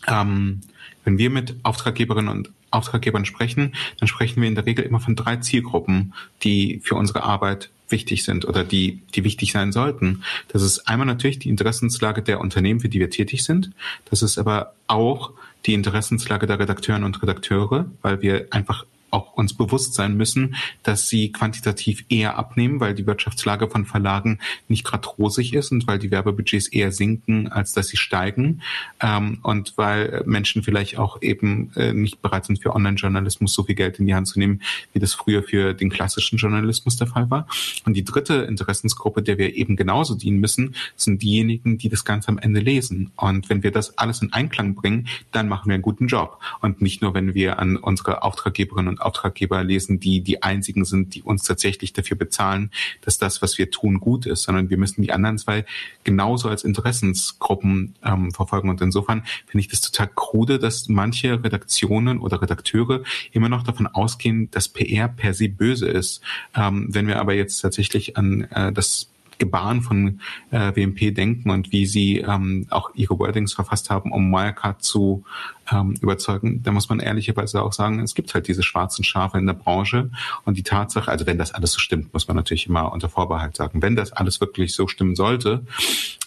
[0.06, 0.60] ähm,
[1.04, 5.16] wenn wir mit Auftraggeberinnen und Auftraggebern sprechen, dann sprechen wir in der Regel immer von
[5.16, 10.22] drei Zielgruppen, die für unsere Arbeit wichtig sind oder die, die wichtig sein sollten.
[10.48, 13.70] Das ist einmal natürlich die Interessenslage der Unternehmen, für die wir tätig sind.
[14.10, 15.32] Das ist aber auch
[15.66, 18.84] die Interessenslage der Redakteuren und Redakteure, weil wir einfach
[19.16, 24.38] auch uns bewusst sein müssen, dass sie quantitativ eher abnehmen, weil die Wirtschaftslage von Verlagen
[24.68, 28.60] nicht gerade rosig ist und weil die Werbebudgets eher sinken, als dass sie steigen
[29.00, 33.74] ähm, und weil Menschen vielleicht auch eben äh, nicht bereit sind für Online-Journalismus so viel
[33.74, 34.60] Geld in die Hand zu nehmen,
[34.92, 37.48] wie das früher für den klassischen Journalismus der Fall war.
[37.84, 42.28] Und die dritte Interessensgruppe, der wir eben genauso dienen müssen, sind diejenigen, die das Ganze
[42.28, 43.12] am Ende lesen.
[43.16, 46.38] Und wenn wir das alles in Einklang bringen, dann machen wir einen guten Job.
[46.60, 51.14] Und nicht nur, wenn wir an unsere Auftraggeberinnen und Auftraggeber lesen, die die einzigen sind,
[51.14, 55.02] die uns tatsächlich dafür bezahlen, dass das, was wir tun, gut ist, sondern wir müssen
[55.02, 55.64] die anderen zwei
[56.04, 58.68] genauso als Interessensgruppen ähm, verfolgen.
[58.68, 63.86] Und insofern finde ich das total krude, dass manche Redaktionen oder Redakteure immer noch davon
[63.86, 66.20] ausgehen, dass PR per se böse ist.
[66.54, 69.08] Ähm, wenn wir aber jetzt tatsächlich an äh, das
[69.38, 70.20] Gebaren von
[70.50, 75.24] äh, WMP denken und wie sie ähm, auch ihre Wordings verfasst haben, um Wirecard zu
[75.72, 79.46] ähm, überzeugen, da muss man ehrlicherweise auch sagen, es gibt halt diese schwarzen Schafe in
[79.46, 80.10] der Branche.
[80.44, 83.56] Und die Tatsache, also wenn das alles so stimmt, muss man natürlich immer unter Vorbehalt
[83.56, 85.64] sagen, wenn das alles wirklich so stimmen sollte,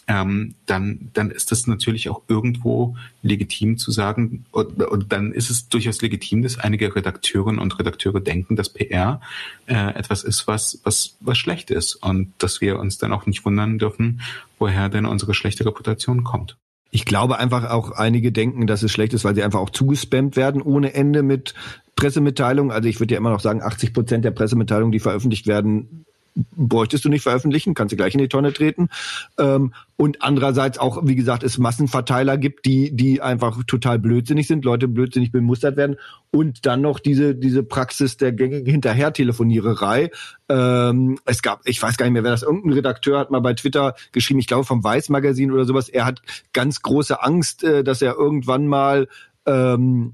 [0.09, 5.51] ähm, dann, dann ist das natürlich auch irgendwo legitim zu sagen, und, und dann ist
[5.51, 9.21] es durchaus legitim, dass einige Redakteurinnen und Redakteure denken, dass PR
[9.67, 13.45] äh, etwas ist, was, was, was schlecht ist und dass wir uns dann auch nicht
[13.45, 14.21] wundern dürfen,
[14.57, 16.57] woher denn unsere schlechte Reputation kommt.
[16.89, 20.35] Ich glaube einfach auch einige denken, dass es schlecht ist, weil sie einfach auch zugespammt
[20.35, 21.53] werden ohne Ende mit
[21.95, 22.71] Pressemitteilungen.
[22.71, 26.07] Also ich würde ja immer noch sagen, 80 Prozent der Pressemitteilungen, die veröffentlicht werden,
[26.55, 28.89] bräuchtest du nicht veröffentlichen, kannst du gleich in die Tonne treten.
[29.37, 34.63] Ähm, und andererseits auch, wie gesagt, es Massenverteiler gibt, die, die einfach total blödsinnig sind,
[34.63, 35.97] Leute blödsinnig bemustert werden.
[36.31, 40.11] Und dann noch diese, diese Praxis der gängigen Hinterhertelefoniererei.
[40.47, 43.53] Ähm, es gab, ich weiß gar nicht mehr, wer das, irgendein Redakteur hat mal bei
[43.53, 46.21] Twitter geschrieben, ich glaube vom Weiß Magazin oder sowas, er hat
[46.53, 49.07] ganz große Angst, äh, dass er irgendwann mal
[49.45, 50.13] ähm,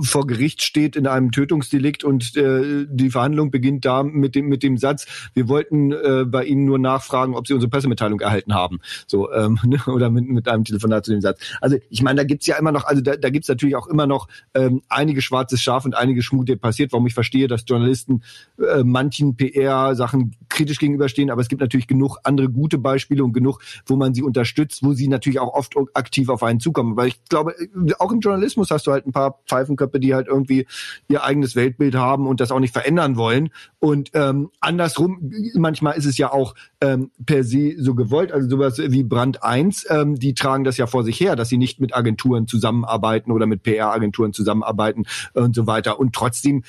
[0.00, 4.62] vor Gericht steht in einem Tötungsdelikt und äh, die Verhandlung beginnt da mit dem mit
[4.62, 8.80] dem Satz: Wir wollten äh, bei Ihnen nur nachfragen, ob Sie unsere Pressemitteilung erhalten haben,
[9.06, 11.40] so ähm, ne, oder mit, mit einem Telefonat zu dem Satz.
[11.60, 14.06] Also ich meine, da gibt's ja immer noch, also da, da gibt's natürlich auch immer
[14.06, 16.92] noch ähm, einige schwarzes Schaf und einige Schmut, der passiert.
[16.92, 18.22] Warum ich verstehe, dass Journalisten
[18.58, 23.60] äh, manchen PR-Sachen kritisch gegenüberstehen, aber es gibt natürlich genug andere gute Beispiele und genug,
[23.86, 26.96] wo man sie unterstützt, wo sie natürlich auch oft aktiv auf einen zukommen.
[26.96, 27.54] Weil ich glaube,
[27.98, 30.66] auch im Journalismus hast du halt ein paar Pfeifenköpfe, die halt irgendwie
[31.08, 33.50] ihr eigenes Weltbild haben und das auch nicht verändern wollen.
[33.78, 38.78] Und ähm, andersrum, manchmal ist es ja auch ähm, per se so gewollt, also sowas
[38.78, 41.94] wie Brand 1, ähm, die tragen das ja vor sich her, dass sie nicht mit
[41.94, 45.98] Agenturen zusammenarbeiten oder mit PR-Agenturen zusammenarbeiten und so weiter.
[45.98, 46.62] Und trotzdem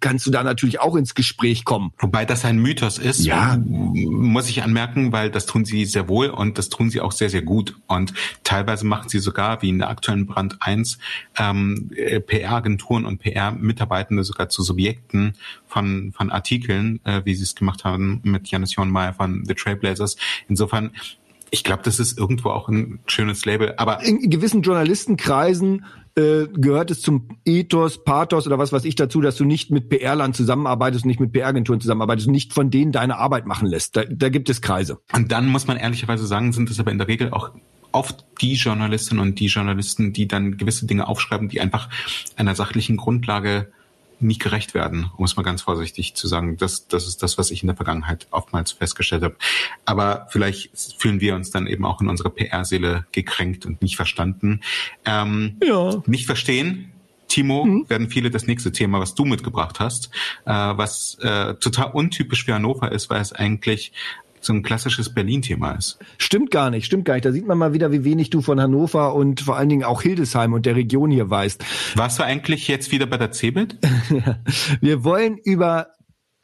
[0.00, 1.92] kannst du da natürlich auch ins Gespräch kommen.
[1.98, 3.56] Wobei das ein Mythos ist, ja.
[3.58, 7.30] muss ich anmerken, weil das tun sie sehr wohl und das tun sie auch sehr,
[7.30, 7.76] sehr gut.
[7.86, 8.12] Und
[8.44, 10.98] teilweise machen sie sogar, wie in der aktuellen Brand 1,
[11.38, 11.90] ähm,
[12.26, 15.34] PR-Agenturen und PR-Mitarbeitende sogar zu Subjekten
[15.66, 20.16] von, von Artikeln, äh, wie sie es gemacht haben mit Janis Hornmeier von The Trailblazers.
[20.48, 20.90] Insofern
[21.50, 23.74] ich glaube, das ist irgendwo auch ein schönes Label.
[23.76, 25.84] Aber in gewissen Journalistenkreisen
[26.16, 29.88] äh, gehört es zum Ethos, Pathos oder was weiß ich dazu, dass du nicht mit
[29.90, 33.96] PR-Land zusammenarbeitest, nicht mit PR-Agenturen zusammenarbeitest, nicht von denen deine Arbeit machen lässt.
[33.96, 34.98] Da, da gibt es Kreise.
[35.12, 37.50] Und dann muss man ehrlicherweise sagen, sind es aber in der Regel auch
[37.92, 41.88] oft die Journalistinnen und die Journalisten, die dann gewisse Dinge aufschreiben, die einfach
[42.36, 43.70] einer sachlichen Grundlage
[44.18, 46.56] nicht gerecht werden, um es mal ganz vorsichtig zu sagen.
[46.56, 49.36] Das, das ist das, was ich in der Vergangenheit oftmals festgestellt habe.
[49.84, 54.60] Aber vielleicht fühlen wir uns dann eben auch in unserer PR-Seele gekränkt und nicht verstanden.
[55.04, 56.02] Ähm, ja.
[56.06, 56.92] Nicht verstehen,
[57.28, 57.88] Timo, mhm.
[57.88, 60.10] werden viele das nächste Thema, was du mitgebracht hast,
[60.44, 63.92] äh, was äh, total untypisch für Hannover ist, weil es eigentlich
[64.40, 65.98] so ein klassisches Berlin-Thema ist.
[66.18, 67.24] Stimmt gar nicht, stimmt gar nicht.
[67.24, 70.02] Da sieht man mal wieder, wie wenig du von Hannover und vor allen Dingen auch
[70.02, 71.64] Hildesheim und der Region hier weißt.
[71.96, 73.78] Warst du eigentlich jetzt wieder bei der CeBIT?
[74.80, 75.88] Wir wollen über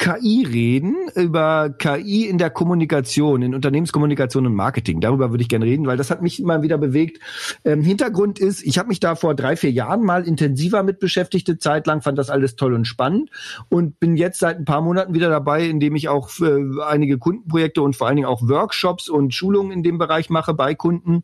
[0.02, 5.00] KI reden, über KI in der Kommunikation, in Unternehmenskommunikation und Marketing.
[5.00, 7.20] Darüber würde ich gerne reden, weil das hat mich immer wieder bewegt.
[7.64, 11.56] Ähm, Hintergrund ist, ich habe mich da vor drei, vier Jahren mal intensiver mit beschäftigte
[11.56, 13.30] Zeit lang, fand das alles toll und spannend
[13.68, 17.80] und bin jetzt seit ein paar Monaten wieder dabei, indem ich auch äh, einige Kundenprojekte
[17.80, 21.22] und vor allen Dingen auch Workshops und Schulungen in dem Bereich mache bei Kunden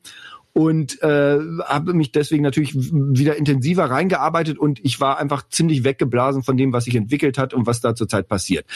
[0.58, 6.42] und äh, habe mich deswegen natürlich wieder intensiver reingearbeitet und ich war einfach ziemlich weggeblasen
[6.42, 8.66] von dem, was sich entwickelt hat und was da zurzeit passiert.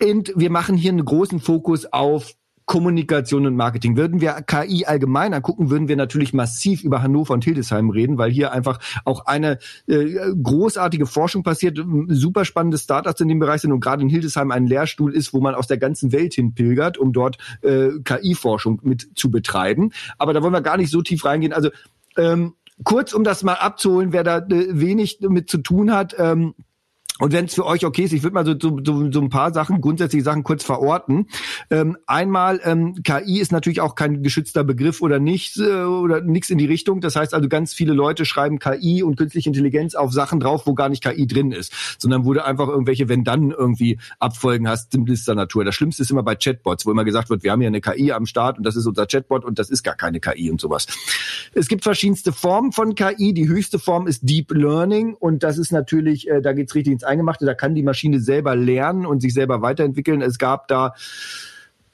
[0.00, 2.34] Und wir machen hier einen großen Fokus auf
[2.66, 3.96] Kommunikation und Marketing.
[3.96, 8.30] Würden wir KI allgemein angucken, würden wir natürlich massiv über Hannover und Hildesheim reden, weil
[8.30, 13.72] hier einfach auch eine äh, großartige Forschung passiert, super spannende Startups in dem Bereich sind
[13.72, 16.96] und gerade in Hildesheim ein Lehrstuhl ist, wo man aus der ganzen Welt hin pilgert,
[16.96, 19.92] um dort äh, KI-Forschung mit zu betreiben.
[20.18, 21.52] Aber da wollen wir gar nicht so tief reingehen.
[21.52, 21.70] Also
[22.16, 26.16] ähm, kurz, um das mal abzuholen, wer da äh, wenig mit zu tun hat.
[26.18, 26.54] Ähm,
[27.20, 29.54] und wenn es für euch okay ist, ich würde mal so, so, so ein paar
[29.54, 31.28] Sachen, grundsätzliche Sachen kurz verorten.
[31.70, 36.50] Ähm, einmal, ähm, KI ist natürlich auch kein geschützter Begriff oder nicht äh, oder nichts
[36.50, 37.00] in die Richtung.
[37.00, 40.74] Das heißt also, ganz viele Leute schreiben KI und künstliche Intelligenz auf Sachen drauf, wo
[40.74, 44.90] gar nicht KI drin ist, sondern wo du einfach irgendwelche, wenn dann irgendwie Abfolgen hast,
[44.90, 45.64] simplistischer Natur.
[45.64, 48.10] Das Schlimmste ist immer bei Chatbots, wo immer gesagt wird, wir haben hier eine KI
[48.10, 50.88] am Start und das ist unser Chatbot und das ist gar keine KI und sowas.
[51.52, 53.32] Es gibt verschiedenste Formen von KI.
[53.34, 57.03] Die höchste Form ist Deep Learning und das ist natürlich, äh, da geht's richtig ins
[57.04, 60.22] Eingemachte, da kann die Maschine selber lernen und sich selber weiterentwickeln.
[60.22, 60.94] Es gab da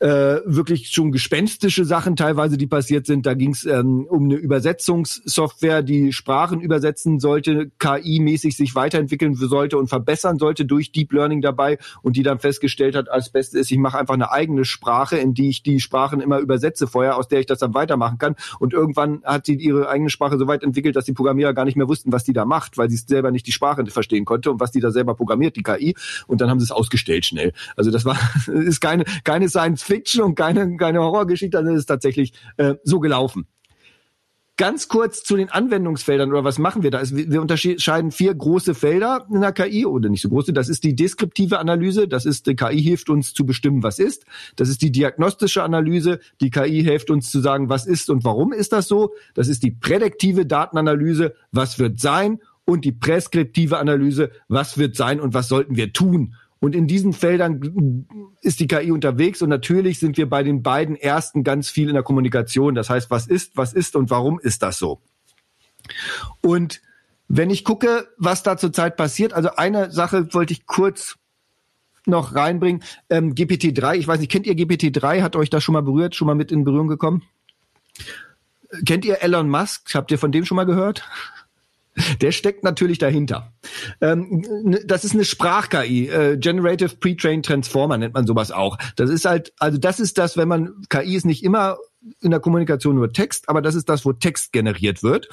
[0.01, 3.27] äh, wirklich schon gespenstische Sachen teilweise, die passiert sind.
[3.27, 9.77] Da ging es ähm, um eine Übersetzungssoftware, die Sprachen übersetzen sollte, KI-mäßig sich weiterentwickeln sollte
[9.77, 13.71] und verbessern sollte durch Deep Learning dabei und die dann festgestellt hat, als Beste ist,
[13.71, 17.29] ich mache einfach eine eigene Sprache, in die ich die Sprachen immer übersetze vorher, aus
[17.29, 18.37] der ich das dann weitermachen kann.
[18.59, 21.77] Und irgendwann hat sie ihre eigene Sprache so weit entwickelt, dass die Programmierer gar nicht
[21.77, 24.61] mehr wussten, was die da macht, weil sie selber nicht die Sprache verstehen konnte und
[24.61, 25.95] was die da selber programmiert, die KI.
[26.27, 27.53] Und dann haben sie es ausgestellt schnell.
[27.77, 31.87] Also das war ist keine keine Science Fiction und keine, keine Horrorgeschichte, dann ist es
[31.87, 33.49] tatsächlich äh, so gelaufen.
[34.57, 37.01] Ganz kurz zu den Anwendungsfeldern oder was machen wir da?
[37.11, 40.53] Wir unterscheiden vier große Felder in der KI oder nicht so große.
[40.53, 42.07] Das ist die deskriptive Analyse.
[42.07, 44.27] Das ist die KI hilft uns zu bestimmen, was ist.
[44.57, 46.21] Das ist die diagnostische Analyse.
[46.43, 49.15] Die KI hilft uns zu sagen, was ist und warum ist das so.
[49.33, 51.35] Das ist die prädiktive Datenanalyse.
[51.53, 52.39] Was wird sein?
[52.67, 54.31] Und die präskriptive Analyse.
[54.49, 56.35] Was wird sein und was sollten wir tun?
[56.61, 58.07] Und in diesen Feldern
[58.43, 61.95] ist die KI unterwegs und natürlich sind wir bei den beiden ersten ganz viel in
[61.95, 62.75] der Kommunikation.
[62.75, 65.01] Das heißt, was ist, was ist und warum ist das so?
[66.43, 66.83] Und
[67.29, 71.17] wenn ich gucke, was da zurzeit passiert, also eine Sache wollte ich kurz
[72.07, 72.83] noch reinbringen.
[73.09, 75.23] Ähm, GPT-3, ich weiß nicht, kennt ihr GPT-3?
[75.23, 77.23] Hat euch das schon mal berührt, schon mal mit in Berührung gekommen?
[78.85, 79.95] Kennt ihr Elon Musk?
[79.95, 81.09] Habt ihr von dem schon mal gehört?
[82.21, 83.53] Der steckt natürlich dahinter.
[84.01, 84.45] Ähm,
[84.85, 88.79] das ist eine Sprach-KI, äh, Generative Pre-Trained Transformer nennt man sowas auch.
[88.97, 91.79] Das ist halt, also das ist das, wenn man, KI ist nicht immer
[92.21, 95.29] in der Kommunikation nur Text, aber das ist das, wo Text generiert wird.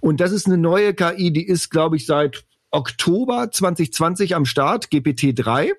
[0.00, 4.86] Und das ist eine neue KI, die ist, glaube ich, seit Oktober 2020 am Start,
[4.86, 5.72] GPT-3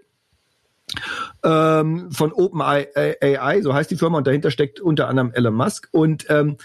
[1.43, 5.89] ähm, von OpenAI, so heißt die Firma, und dahinter steckt unter anderem Elon Musk.
[5.91, 6.57] Und ähm,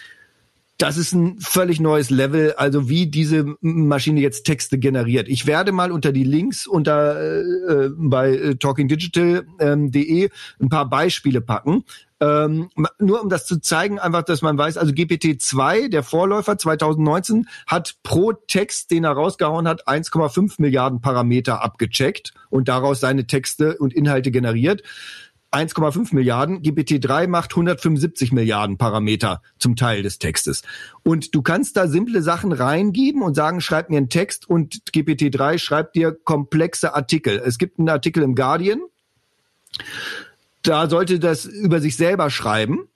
[0.78, 5.28] das ist ein völlig neues Level, also wie diese Maschine jetzt Texte generiert.
[5.28, 11.40] Ich werde mal unter die Links unter äh, bei äh, talkingdigital.de ähm, ein paar Beispiele
[11.40, 11.84] packen.
[12.20, 17.48] Ähm, nur um das zu zeigen, einfach, dass man weiß, also GPT-2, der Vorläufer 2019,
[17.66, 23.76] hat pro Text, den er rausgehauen hat, 1,5 Milliarden Parameter abgecheckt und daraus seine Texte
[23.78, 24.82] und Inhalte generiert.
[25.54, 30.62] 1,5 Milliarden, GPT-3 macht 175 Milliarden Parameter zum Teil des Textes.
[31.02, 35.58] Und du kannst da simple Sachen reingeben und sagen, schreib mir einen Text und GPT-3
[35.58, 37.40] schreibt dir komplexe Artikel.
[37.44, 38.80] Es gibt einen Artikel im Guardian,
[40.62, 42.88] da sollte das über sich selber schreiben.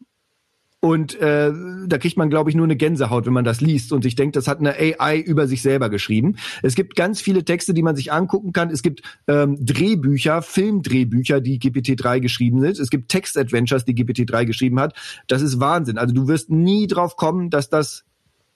[0.80, 1.52] Und äh,
[1.86, 4.36] da kriegt man, glaube ich, nur eine Gänsehaut, wenn man das liest und sich denkt,
[4.36, 6.36] das hat eine AI über sich selber geschrieben.
[6.62, 8.70] Es gibt ganz viele Texte, die man sich angucken kann.
[8.70, 12.78] Es gibt ähm, Drehbücher, Filmdrehbücher, die GPT-3 geschrieben sind.
[12.78, 14.94] Es gibt Text-Adventures, die GPT-3 geschrieben hat.
[15.26, 15.98] Das ist Wahnsinn.
[15.98, 18.04] Also du wirst nie drauf kommen, dass das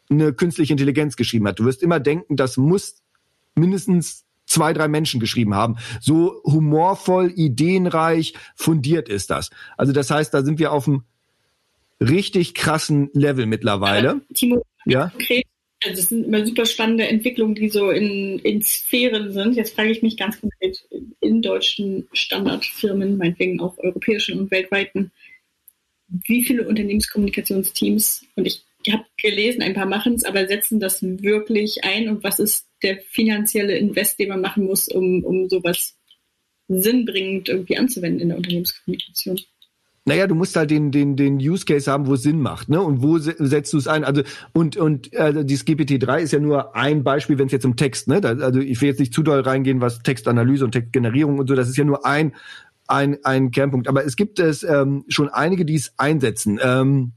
[0.08, 1.58] eine künstliche Intelligenz geschrieben hat.
[1.58, 3.02] Du wirst immer denken, das muss
[3.56, 5.76] mindestens zwei, drei Menschen geschrieben haben.
[6.00, 9.50] So humorvoll, ideenreich, fundiert ist das.
[9.76, 11.02] Also das heißt, da sind wir auf einem
[12.10, 14.20] richtig krassen Level mittlerweile.
[14.34, 15.08] Timo, ja?
[15.08, 15.44] konkret,
[15.84, 19.56] also es sind immer super spannende Entwicklungen, die so in, in Sphären sind.
[19.56, 20.84] Jetzt frage ich mich ganz konkret
[21.20, 25.10] in deutschen Standardfirmen, meinetwegen auch europäischen und weltweiten,
[26.08, 31.84] wie viele Unternehmenskommunikationsteams, und ich habe gelesen, ein paar machen es, aber setzen das wirklich
[31.84, 35.96] ein und was ist der finanzielle Invest, den man machen muss, um, um sowas
[36.68, 39.40] sinnbringend irgendwie anzuwenden in der Unternehmenskommunikation?
[40.04, 42.82] Naja, du musst halt den, den, den Use Case haben, wo es Sinn macht, ne?
[42.82, 44.02] Und wo setzt du es ein?
[44.02, 44.22] Also
[44.52, 48.08] und und äh, dieses GPT-3 ist ja nur ein Beispiel, wenn es jetzt um Text,
[48.08, 48.20] ne?
[48.20, 51.54] Da, also ich will jetzt nicht zu doll reingehen, was Textanalyse und Textgenerierung und so.
[51.54, 52.32] Das ist ja nur ein
[52.88, 53.86] ein ein Kernpunkt.
[53.86, 56.58] Aber es gibt es ähm, schon einige, die es einsetzen.
[56.60, 57.12] Ähm,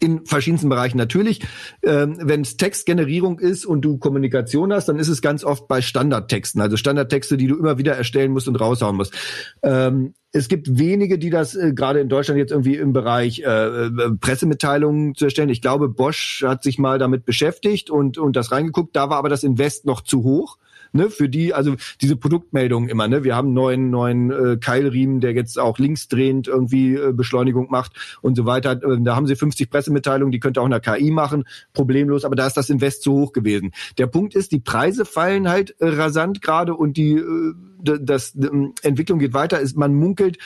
[0.00, 0.98] in verschiedensten Bereichen.
[0.98, 1.40] Natürlich,
[1.82, 5.80] ähm, wenn es Textgenerierung ist und du Kommunikation hast, dann ist es ganz oft bei
[5.80, 9.14] Standardtexten, also Standardtexte, die du immer wieder erstellen musst und raushauen musst.
[9.62, 13.86] Ähm, es gibt wenige, die das äh, gerade in Deutschland jetzt irgendwie im Bereich äh,
[13.86, 15.48] äh, Pressemitteilungen zu erstellen.
[15.48, 18.94] Ich glaube, Bosch hat sich mal damit beschäftigt und, und das reingeguckt.
[18.94, 20.58] Da war aber das Invest noch zu hoch
[20.92, 25.20] ne, für die, also diese Produktmeldungen immer, ne, wir haben einen neuen, neuen äh, Keilriemen,
[25.20, 28.72] der jetzt auch linksdrehend irgendwie äh, Beschleunigung macht und so weiter.
[28.72, 32.46] Äh, da haben sie 50 Pressemitteilungen, die könnte auch eine KI machen, problemlos, aber da
[32.46, 33.72] ist das Invest zu hoch gewesen.
[33.98, 38.34] Der Punkt ist, die Preise fallen halt äh, rasant gerade und die äh, das, das
[38.34, 39.60] ähm, Entwicklung geht weiter.
[39.60, 40.38] Ist, man munkelt,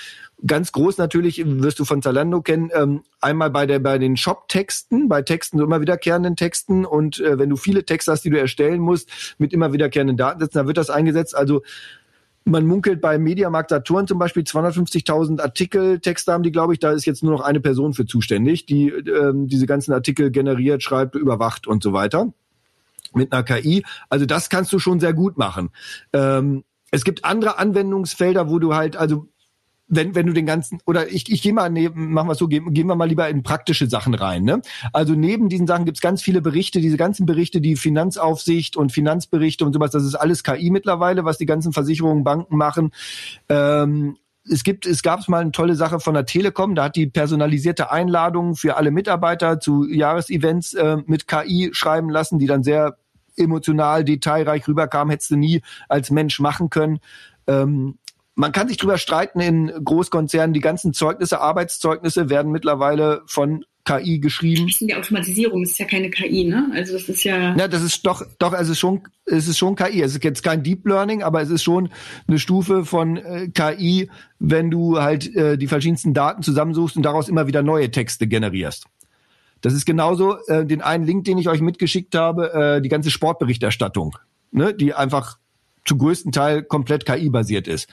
[0.45, 5.09] Ganz groß natürlich wirst du von Zalando kennen, ähm, einmal bei der bei den Shop-Texten,
[5.09, 8.41] bei Texten so immer wiederkehrenden Texten und äh, wenn du viele Texte hast, die du
[8.41, 11.37] erstellen musst, mit immer wiederkehrenden Datensätzen, dann wird das eingesetzt.
[11.37, 11.63] Also
[12.45, 16.91] man munkelt bei Mediamarkt Saturn zum Beispiel 250.000 Artikel, Texte haben die, glaube ich, da
[16.91, 21.15] ist jetzt nur noch eine Person für zuständig, die ähm, diese ganzen Artikel generiert, schreibt,
[21.15, 22.33] überwacht und so weiter
[23.15, 23.85] mit einer KI.
[24.09, 25.71] Also das kannst du schon sehr gut machen.
[26.13, 29.29] Ähm, es gibt andere Anwendungsfelder, wo du halt, also
[29.95, 32.73] wenn, wenn du den ganzen, oder ich, ich gehe mal neben, machen wir so, gehen,
[32.73, 34.43] gehen wir mal lieber in praktische Sachen rein.
[34.43, 34.63] Ne?
[34.95, 39.67] Also neben diesen Sachen gibt's ganz viele Berichte, diese ganzen Berichte, die Finanzaufsicht und Finanzberichte
[39.67, 42.93] und sowas, das ist alles KI mittlerweile, was die ganzen Versicherungen, Banken machen.
[43.51, 44.17] Ähm,
[44.51, 47.93] es gibt, es gab mal eine tolle Sache von der Telekom, da hat die personalisierte
[47.93, 52.97] Einladungen für alle Mitarbeiter zu Jahresevents äh, mit KI schreiben lassen, die dann sehr
[53.37, 56.99] emotional, detailreich rüberkamen, hättest du nie als Mensch machen können.
[57.47, 57.99] Ähm,
[58.35, 60.55] man kann sich drüber streiten in Großkonzernen.
[60.55, 64.67] Die ganzen Zeugnisse, Arbeitszeugnisse werden mittlerweile von KI geschrieben.
[64.67, 66.71] Das ist die Automatisierung, das ist ja keine KI, ne?
[66.73, 67.57] Also das ist ja.
[67.57, 70.03] Ja, das ist doch, doch, es ist schon, es ist schon KI.
[70.03, 71.91] Es ist jetzt kein Deep Learning, aber es ist schon
[72.29, 74.09] eine Stufe von äh, KI,
[74.39, 78.87] wenn du halt äh, die verschiedensten Daten zusammensuchst und daraus immer wieder neue Texte generierst.
[79.63, 83.11] Das ist genauso äh, den einen Link, den ich euch mitgeschickt habe, äh, die ganze
[83.11, 84.17] Sportberichterstattung,
[84.53, 84.75] ne?
[84.75, 85.39] Die einfach
[85.85, 87.89] zu größten Teil komplett KI-basiert ist.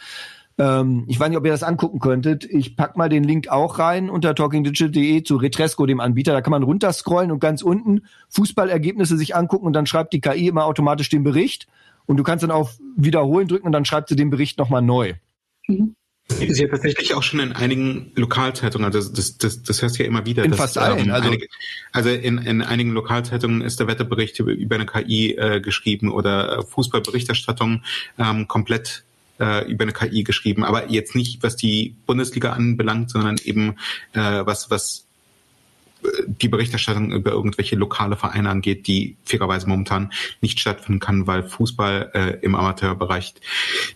[0.60, 2.44] Ähm, ich weiß nicht, ob ihr das angucken könntet.
[2.44, 6.34] Ich pack mal den Link auch rein unter talkingdigital.de zu Retresco, dem Anbieter.
[6.34, 10.48] Da kann man runterscrollen und ganz unten Fußballergebnisse sich angucken und dann schreibt die KI
[10.48, 11.68] immer automatisch den Bericht.
[12.06, 15.14] Und du kannst dann auf Wiederholen drücken und dann schreibt sie den Bericht nochmal neu.
[15.68, 15.96] Mhm.
[16.30, 20.04] Das es ja tatsächlich auch schon in einigen Lokalzeitungen, also das, das, das hörst du
[20.04, 20.44] ja immer wieder.
[20.44, 21.08] In dass, fast allen.
[21.08, 21.48] Ähm, also, einige,
[21.92, 26.60] also in, in einigen Lokalzeitungen ist der Wetterbericht über, über eine KI äh, geschrieben oder
[26.60, 27.84] äh, Fußballberichterstattung
[28.18, 29.04] ähm, komplett
[29.40, 33.76] äh, über eine KI geschrieben, aber jetzt nicht, was die Bundesliga anbelangt, sondern eben
[34.14, 35.09] äh, was, was
[36.28, 42.12] die Berichterstattung über irgendwelche lokale Vereine angeht, die fairerweise momentan nicht stattfinden kann, weil Fußball
[42.14, 43.34] äh, im Amateurbereich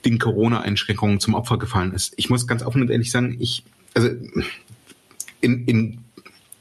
[0.05, 2.13] den Corona-Einschränkungen zum Opfer gefallen ist.
[2.17, 4.09] Ich muss ganz offen und ehrlich sagen, ich, also
[5.41, 5.99] in, in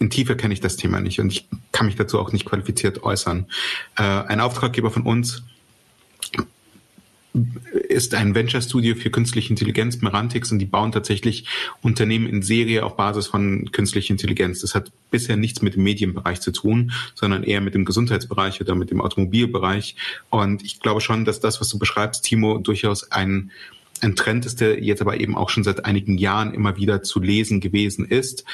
[0.02, 3.04] in Tiefe kenne ich das Thema nicht und ich kann mich dazu auch nicht qualifiziert
[3.04, 3.46] äußern.
[3.96, 5.44] Äh, ein Auftraggeber von uns
[7.88, 11.46] ist ein Venture-Studio für künstliche Intelligenz, Merantix, und die bauen tatsächlich
[11.80, 14.60] Unternehmen in Serie auf Basis von künstlicher Intelligenz.
[14.60, 18.74] Das hat bisher nichts mit dem Medienbereich zu tun, sondern eher mit dem Gesundheitsbereich oder
[18.74, 19.96] mit dem Automobilbereich.
[20.30, 23.50] Und ich glaube schon, dass das, was du beschreibst, Timo, durchaus ein
[24.00, 27.20] ein Trend ist, der jetzt aber eben auch schon seit einigen Jahren immer wieder zu
[27.20, 28.44] lesen gewesen ist.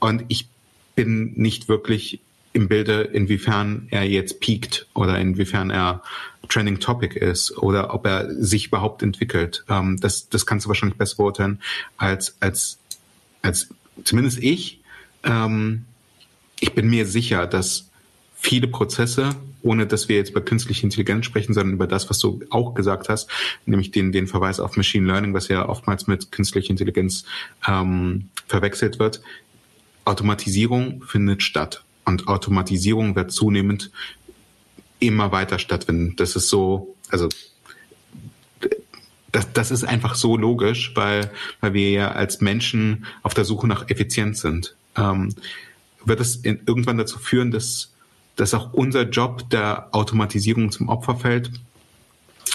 [0.00, 0.48] Und ich
[0.94, 2.20] bin nicht wirklich
[2.58, 6.02] im Bilde, inwiefern er jetzt peakt oder inwiefern er
[6.48, 9.64] Trending Topic ist oder ob er sich überhaupt entwickelt.
[9.68, 11.60] Ähm, das, das kannst du wahrscheinlich besser beurteilen
[11.96, 12.78] als, als,
[13.42, 13.68] als
[14.04, 14.80] zumindest ich.
[15.24, 15.84] Ähm,
[16.60, 17.88] ich bin mir sicher, dass
[18.34, 19.30] viele Prozesse,
[19.62, 23.08] ohne dass wir jetzt über künstliche Intelligenz sprechen, sondern über das, was du auch gesagt
[23.08, 23.28] hast,
[23.66, 27.24] nämlich den, den Verweis auf Machine Learning, was ja oftmals mit künstlicher Intelligenz
[27.66, 29.20] ähm, verwechselt wird.
[30.04, 31.84] Automatisierung findet statt.
[32.08, 33.90] Und Automatisierung wird zunehmend
[34.98, 36.16] immer weiter stattfinden.
[36.16, 37.28] Das ist so, also
[39.30, 41.30] das, das ist einfach so logisch, weil,
[41.60, 44.74] weil wir ja als Menschen auf der Suche nach Effizienz sind.
[44.96, 45.34] Ähm,
[46.02, 47.92] wird es irgendwann dazu führen, dass,
[48.36, 51.50] dass auch unser Job der Automatisierung zum Opfer fällt?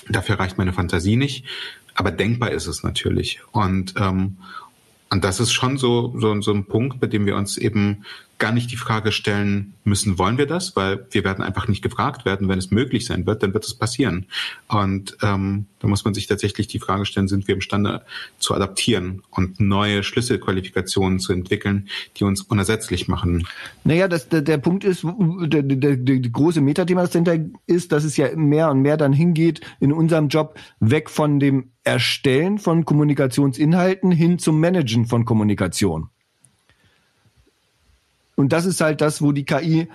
[0.09, 1.45] Dafür reicht meine Fantasie nicht,
[1.93, 3.41] aber denkbar ist es natürlich.
[3.51, 4.37] Und, ähm,
[5.11, 8.03] und das ist schon so, so, so ein Punkt, bei dem wir uns eben
[8.43, 10.75] gar nicht die Frage stellen müssen, wollen wir das?
[10.75, 13.73] Weil wir werden einfach nicht gefragt werden, wenn es möglich sein wird, dann wird es
[13.73, 14.25] passieren.
[14.67, 18.01] Und ähm, da muss man sich tatsächlich die Frage stellen, sind wir imstande
[18.39, 21.87] zu adaptieren und neue Schlüsselqualifikationen zu entwickeln,
[22.17, 23.47] die uns unersetzlich machen?
[23.85, 28.17] Naja, das, der, der Punkt ist, der, der, der große Metathema, dahinter ist, dass es
[28.17, 34.11] ja mehr und mehr dann hingeht in unserem Job weg von dem Erstellen von Kommunikationsinhalten
[34.11, 36.09] hin zum Managen von Kommunikation.
[38.35, 39.87] Und das ist halt das, wo die KI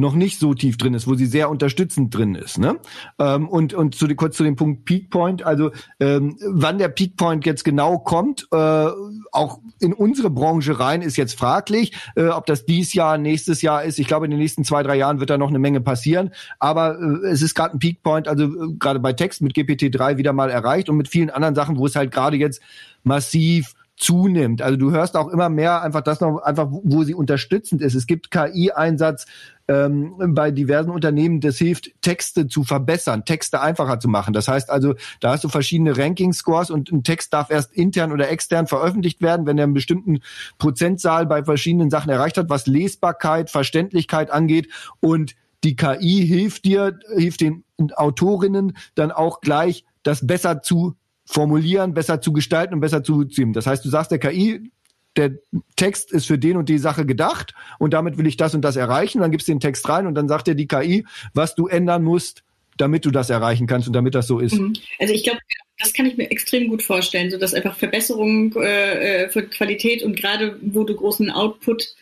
[0.00, 2.58] noch nicht so tief drin ist, wo sie sehr unterstützend drin ist.
[2.58, 2.78] Ne?
[3.18, 5.70] Ähm, und und zu, kurz zu dem Punkt Peak Point, also
[6.00, 8.86] ähm, wann der Peak Point jetzt genau kommt, äh,
[9.32, 11.92] auch in unsere Branche rein, ist jetzt fraglich.
[12.16, 14.96] Äh, ob das dies Jahr, nächstes Jahr ist, ich glaube, in den nächsten zwei, drei
[14.96, 16.30] Jahren wird da noch eine Menge passieren.
[16.58, 20.16] Aber äh, es ist gerade ein Peak Point, also äh, gerade bei Text mit GPT-3
[20.16, 22.60] wieder mal erreicht und mit vielen anderen Sachen, wo es halt gerade jetzt
[23.04, 24.62] massiv zunimmt.
[24.62, 27.94] Also du hörst auch immer mehr einfach das noch, einfach wo sie unterstützend ist.
[27.94, 29.26] Es gibt KI-Einsatz
[29.68, 34.32] ähm, bei diversen Unternehmen, das hilft, Texte zu verbessern, Texte einfacher zu machen.
[34.32, 38.30] Das heißt also, da hast du verschiedene Ranking-Scores und ein Text darf erst intern oder
[38.30, 40.20] extern veröffentlicht werden, wenn er einen bestimmten
[40.56, 44.68] Prozentzahl bei verschiedenen Sachen erreicht hat, was Lesbarkeit, Verständlichkeit angeht
[45.00, 50.96] und die KI hilft dir, hilft den Autorinnen dann auch gleich das besser zu
[51.30, 53.52] formulieren, besser zu gestalten und besser zu ziehen.
[53.52, 54.70] Das heißt, du sagst der KI,
[55.16, 55.32] der
[55.76, 58.76] Text ist für den und die Sache gedacht und damit will ich das und das
[58.76, 59.20] erreichen.
[59.20, 62.02] Dann gibst du den Text rein und dann sagt dir die KI, was du ändern
[62.02, 62.42] musst,
[62.76, 64.54] damit du das erreichen kannst und damit das so ist.
[64.54, 64.74] Mhm.
[64.98, 65.38] Also ich glaube,
[65.78, 70.16] das kann ich mir extrem gut vorstellen, so dass einfach Verbesserungen äh, für Qualität und
[70.16, 71.94] gerade wo du großen Output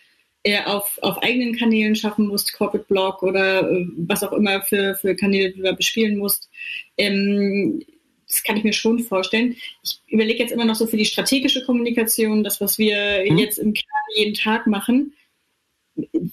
[0.42, 4.94] äh, auf, auf eigenen Kanälen schaffen musst, Corporate Blog oder äh, was auch immer für,
[4.94, 6.48] für Kanäle du da bespielen musst,
[6.96, 7.82] ähm,
[8.28, 9.56] das kann ich mir schon vorstellen.
[9.82, 13.38] Ich überlege jetzt immer noch so für die strategische Kommunikation, das, was wir mhm.
[13.38, 15.14] jetzt im Kern jeden Tag machen.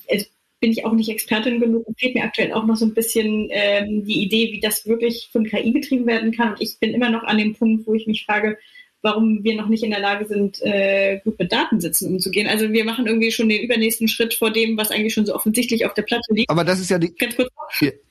[0.07, 0.29] Es
[0.59, 3.47] bin ich auch nicht Expertin genug und fehlt mir aktuell auch noch so ein bisschen
[3.51, 6.51] ähm, die Idee, wie das wirklich von KI getrieben werden kann.
[6.51, 8.57] Und ich bin immer noch an dem Punkt, wo ich mich frage,
[9.05, 12.47] warum wir noch nicht in der Lage sind, äh, gut mit Datensätzen umzugehen.
[12.47, 15.85] Also wir machen irgendwie schon den übernächsten Schritt vor dem, was eigentlich schon so offensichtlich
[15.85, 16.49] auf der Platte liegt.
[16.49, 17.13] Aber das ist ja die.
[17.15, 17.49] Ganz kurz.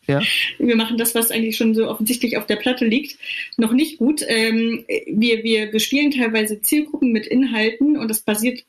[0.06, 0.20] Ja.
[0.58, 3.18] Wir machen das, was eigentlich schon so offensichtlich auf der Platte liegt,
[3.56, 4.22] noch nicht gut.
[4.26, 8.64] Ähm, wir, wir bespielen teilweise Zielgruppen mit Inhalten und das basiert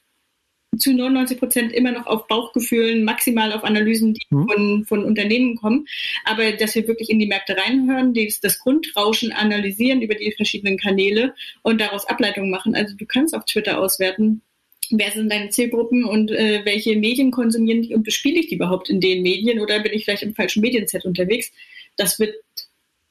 [0.78, 4.48] zu 99 Prozent immer noch auf Bauchgefühlen, maximal auf Analysen, die mhm.
[4.48, 5.88] von, von Unternehmen kommen.
[6.24, 10.78] Aber dass wir wirklich in die Märkte reinhören, das, das Grundrauschen analysieren über die verschiedenen
[10.78, 12.76] Kanäle und daraus Ableitungen machen.
[12.76, 14.42] Also du kannst auf Twitter auswerten,
[14.90, 18.90] wer sind deine Zielgruppen und äh, welche Medien konsumieren die und bespiele ich die überhaupt
[18.90, 21.52] in den Medien oder bin ich vielleicht im falschen Medienset unterwegs?
[21.98, 22.36] Das wird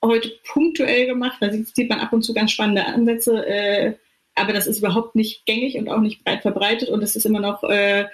[0.02, 3.46] heute punktuell gemacht, da sieht man ab und zu ganz spannende Ansätze.
[3.46, 3.94] Äh,
[4.34, 7.40] aber das ist überhaupt nicht gängig und auch nicht breit verbreitet und das ist immer
[7.40, 8.06] noch äh,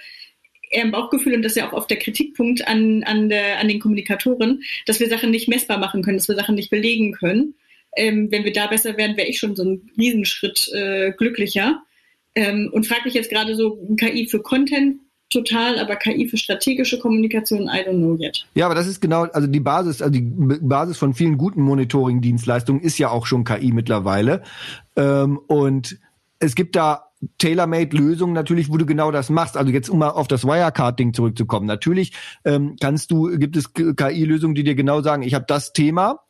[0.71, 3.67] eher im Bauchgefühl und das ist ja auch oft der Kritikpunkt an, an, der, an
[3.67, 7.55] den Kommunikatoren, dass wir Sachen nicht messbar machen können, dass wir Sachen nicht belegen können.
[7.95, 11.83] Ähm, wenn wir da besser wären, wäre ich schon so ein Riesenschritt äh, glücklicher.
[12.35, 16.99] Ähm, und frage mich jetzt gerade so, KI für Content total, aber KI für strategische
[16.99, 18.45] Kommunikation, I don't know yet.
[18.53, 22.81] Ja, aber das ist genau, also die Basis, also die Basis von vielen guten Monitoring-Dienstleistungen
[22.81, 24.43] ist ja auch schon KI mittlerweile.
[24.95, 25.99] Ähm, und
[26.41, 29.55] es gibt da Tailor-Made-Lösungen natürlich, wo du genau das machst.
[29.55, 31.67] Also jetzt um mal auf das Wirecard-Ding zurückzukommen.
[31.67, 32.13] Natürlich
[32.43, 36.21] ähm, kannst du, gibt es KI-Lösungen, die dir genau sagen, ich habe das Thema,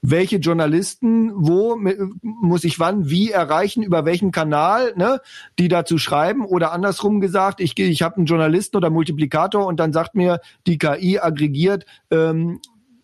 [0.00, 1.76] welche Journalisten wo
[2.22, 5.20] muss ich wann wie erreichen, über welchen Kanal, ne,
[5.58, 9.92] die dazu schreiben oder andersrum gesagt, ich, ich habe einen Journalisten oder Multiplikator und dann
[9.92, 12.60] sagt mir die KI aggregiert, ähm,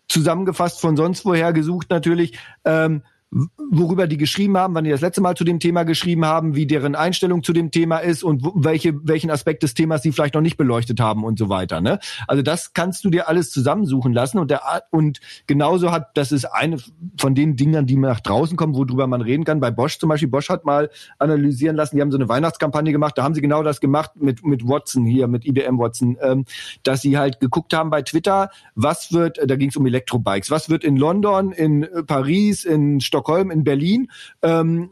[0.07, 3.01] zusammengefasst von sonst woher gesucht natürlich, ähm,
[3.31, 6.65] worüber die geschrieben haben, wann die das letzte Mal zu dem Thema geschrieben haben, wie
[6.65, 10.41] deren Einstellung zu dem Thema ist und welche, welchen Aspekt des Themas sie vielleicht noch
[10.41, 11.81] nicht beleuchtet haben und so weiter.
[11.81, 11.99] Ne?
[12.27, 14.61] Also das kannst du dir alles zusammensuchen lassen und der
[14.91, 16.77] und genauso hat, das ist eine
[17.19, 19.59] von den Dingern, die nach draußen kommen, worüber man reden kann.
[19.59, 23.17] Bei Bosch zum Beispiel, Bosch hat mal analysieren lassen, die haben so eine Weihnachtskampagne gemacht,
[23.17, 26.45] da haben sie genau das gemacht mit, mit Watson hier, mit IBM Watson, ähm,
[26.83, 30.69] dass sie halt geguckt haben bei Twitter, was wird, da ging es um Elektrobikes, was
[30.69, 34.09] wird in London, in Paris, in Stockholm Stockholm, in Berlin
[34.43, 34.91] ähm,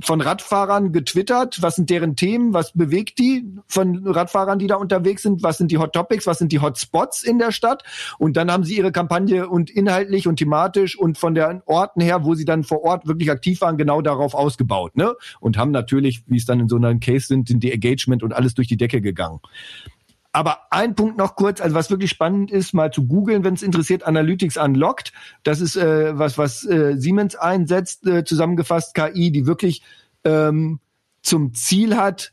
[0.00, 1.60] von Radfahrern getwittert.
[1.60, 2.54] Was sind deren Themen?
[2.54, 5.42] Was bewegt die von Radfahrern, die da unterwegs sind?
[5.42, 6.26] Was sind die Hot Topics?
[6.26, 7.82] Was sind die Hot Spots in der Stadt?
[8.18, 12.24] Und dann haben sie ihre Kampagne und inhaltlich und thematisch und von den Orten her,
[12.24, 14.96] wo sie dann vor Ort wirklich aktiv waren, genau darauf ausgebaut.
[14.96, 15.14] Ne?
[15.40, 18.32] Und haben natürlich, wie es dann in so einem Case sind, sind die Engagement und
[18.32, 19.40] alles durch die Decke gegangen.
[20.34, 23.62] Aber ein Punkt noch kurz, also was wirklich spannend ist, mal zu googeln, wenn es
[23.62, 25.12] interessiert, Analytics Unlocked.
[25.44, 29.82] Das ist äh, was, was äh, Siemens einsetzt, äh, zusammengefasst KI, die wirklich
[30.24, 30.80] ähm,
[31.22, 32.32] zum Ziel hat,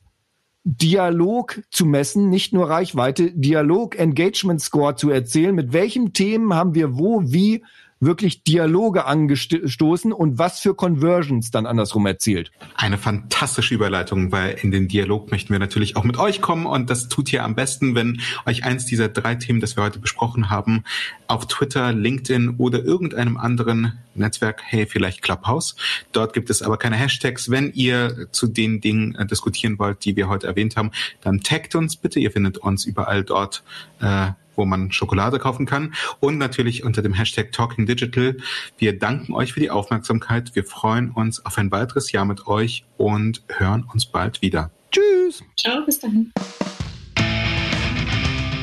[0.63, 5.53] Dialog zu messen, nicht nur Reichweite, Dialog Engagement Score zu erzählen.
[5.53, 7.63] Mit welchen Themen haben wir wo, wie
[8.01, 12.51] wirklich Dialoge angestoßen und was für Conversions dann andersrum erzielt.
[12.75, 16.89] Eine fantastische Überleitung, weil in den Dialog möchten wir natürlich auch mit euch kommen und
[16.89, 20.49] das tut ihr am besten, wenn euch eins dieser drei Themen, das wir heute besprochen
[20.49, 20.83] haben,
[21.27, 25.75] auf Twitter, LinkedIn oder irgendeinem anderen Netzwerk, hey, vielleicht Clubhouse.
[26.11, 27.49] Dort gibt es aber keine Hashtags.
[27.49, 30.91] Wenn ihr zu den Dingen äh, diskutieren wollt, die wir heute erwähnt haben,
[31.21, 32.19] dann taggt uns bitte.
[32.19, 33.63] Ihr findet uns überall dort,
[34.01, 34.31] äh,
[34.61, 38.37] wo man Schokolade kaufen kann und natürlich unter dem Hashtag Talking Digital.
[38.77, 40.51] Wir danken euch für die Aufmerksamkeit.
[40.53, 44.69] Wir freuen uns auf ein weiteres Jahr mit euch und hören uns bald wieder.
[44.91, 45.43] Tschüss.
[45.57, 46.31] Ciao, bis dahin.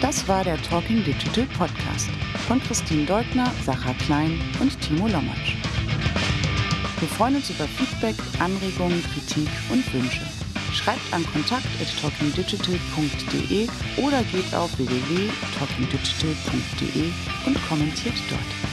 [0.00, 2.08] Das war der Talking Digital Podcast
[2.46, 5.56] von Christine Deutner, Sacha Klein und Timo Lommatsch.
[7.00, 10.37] Wir freuen uns über Feedback, Anregungen, Kritik und Wünsche.
[10.72, 17.10] Schreibt an kontakt.talkingdigital.de oder geht auf www.talkingdigital.de
[17.46, 18.67] und kommentiert dort.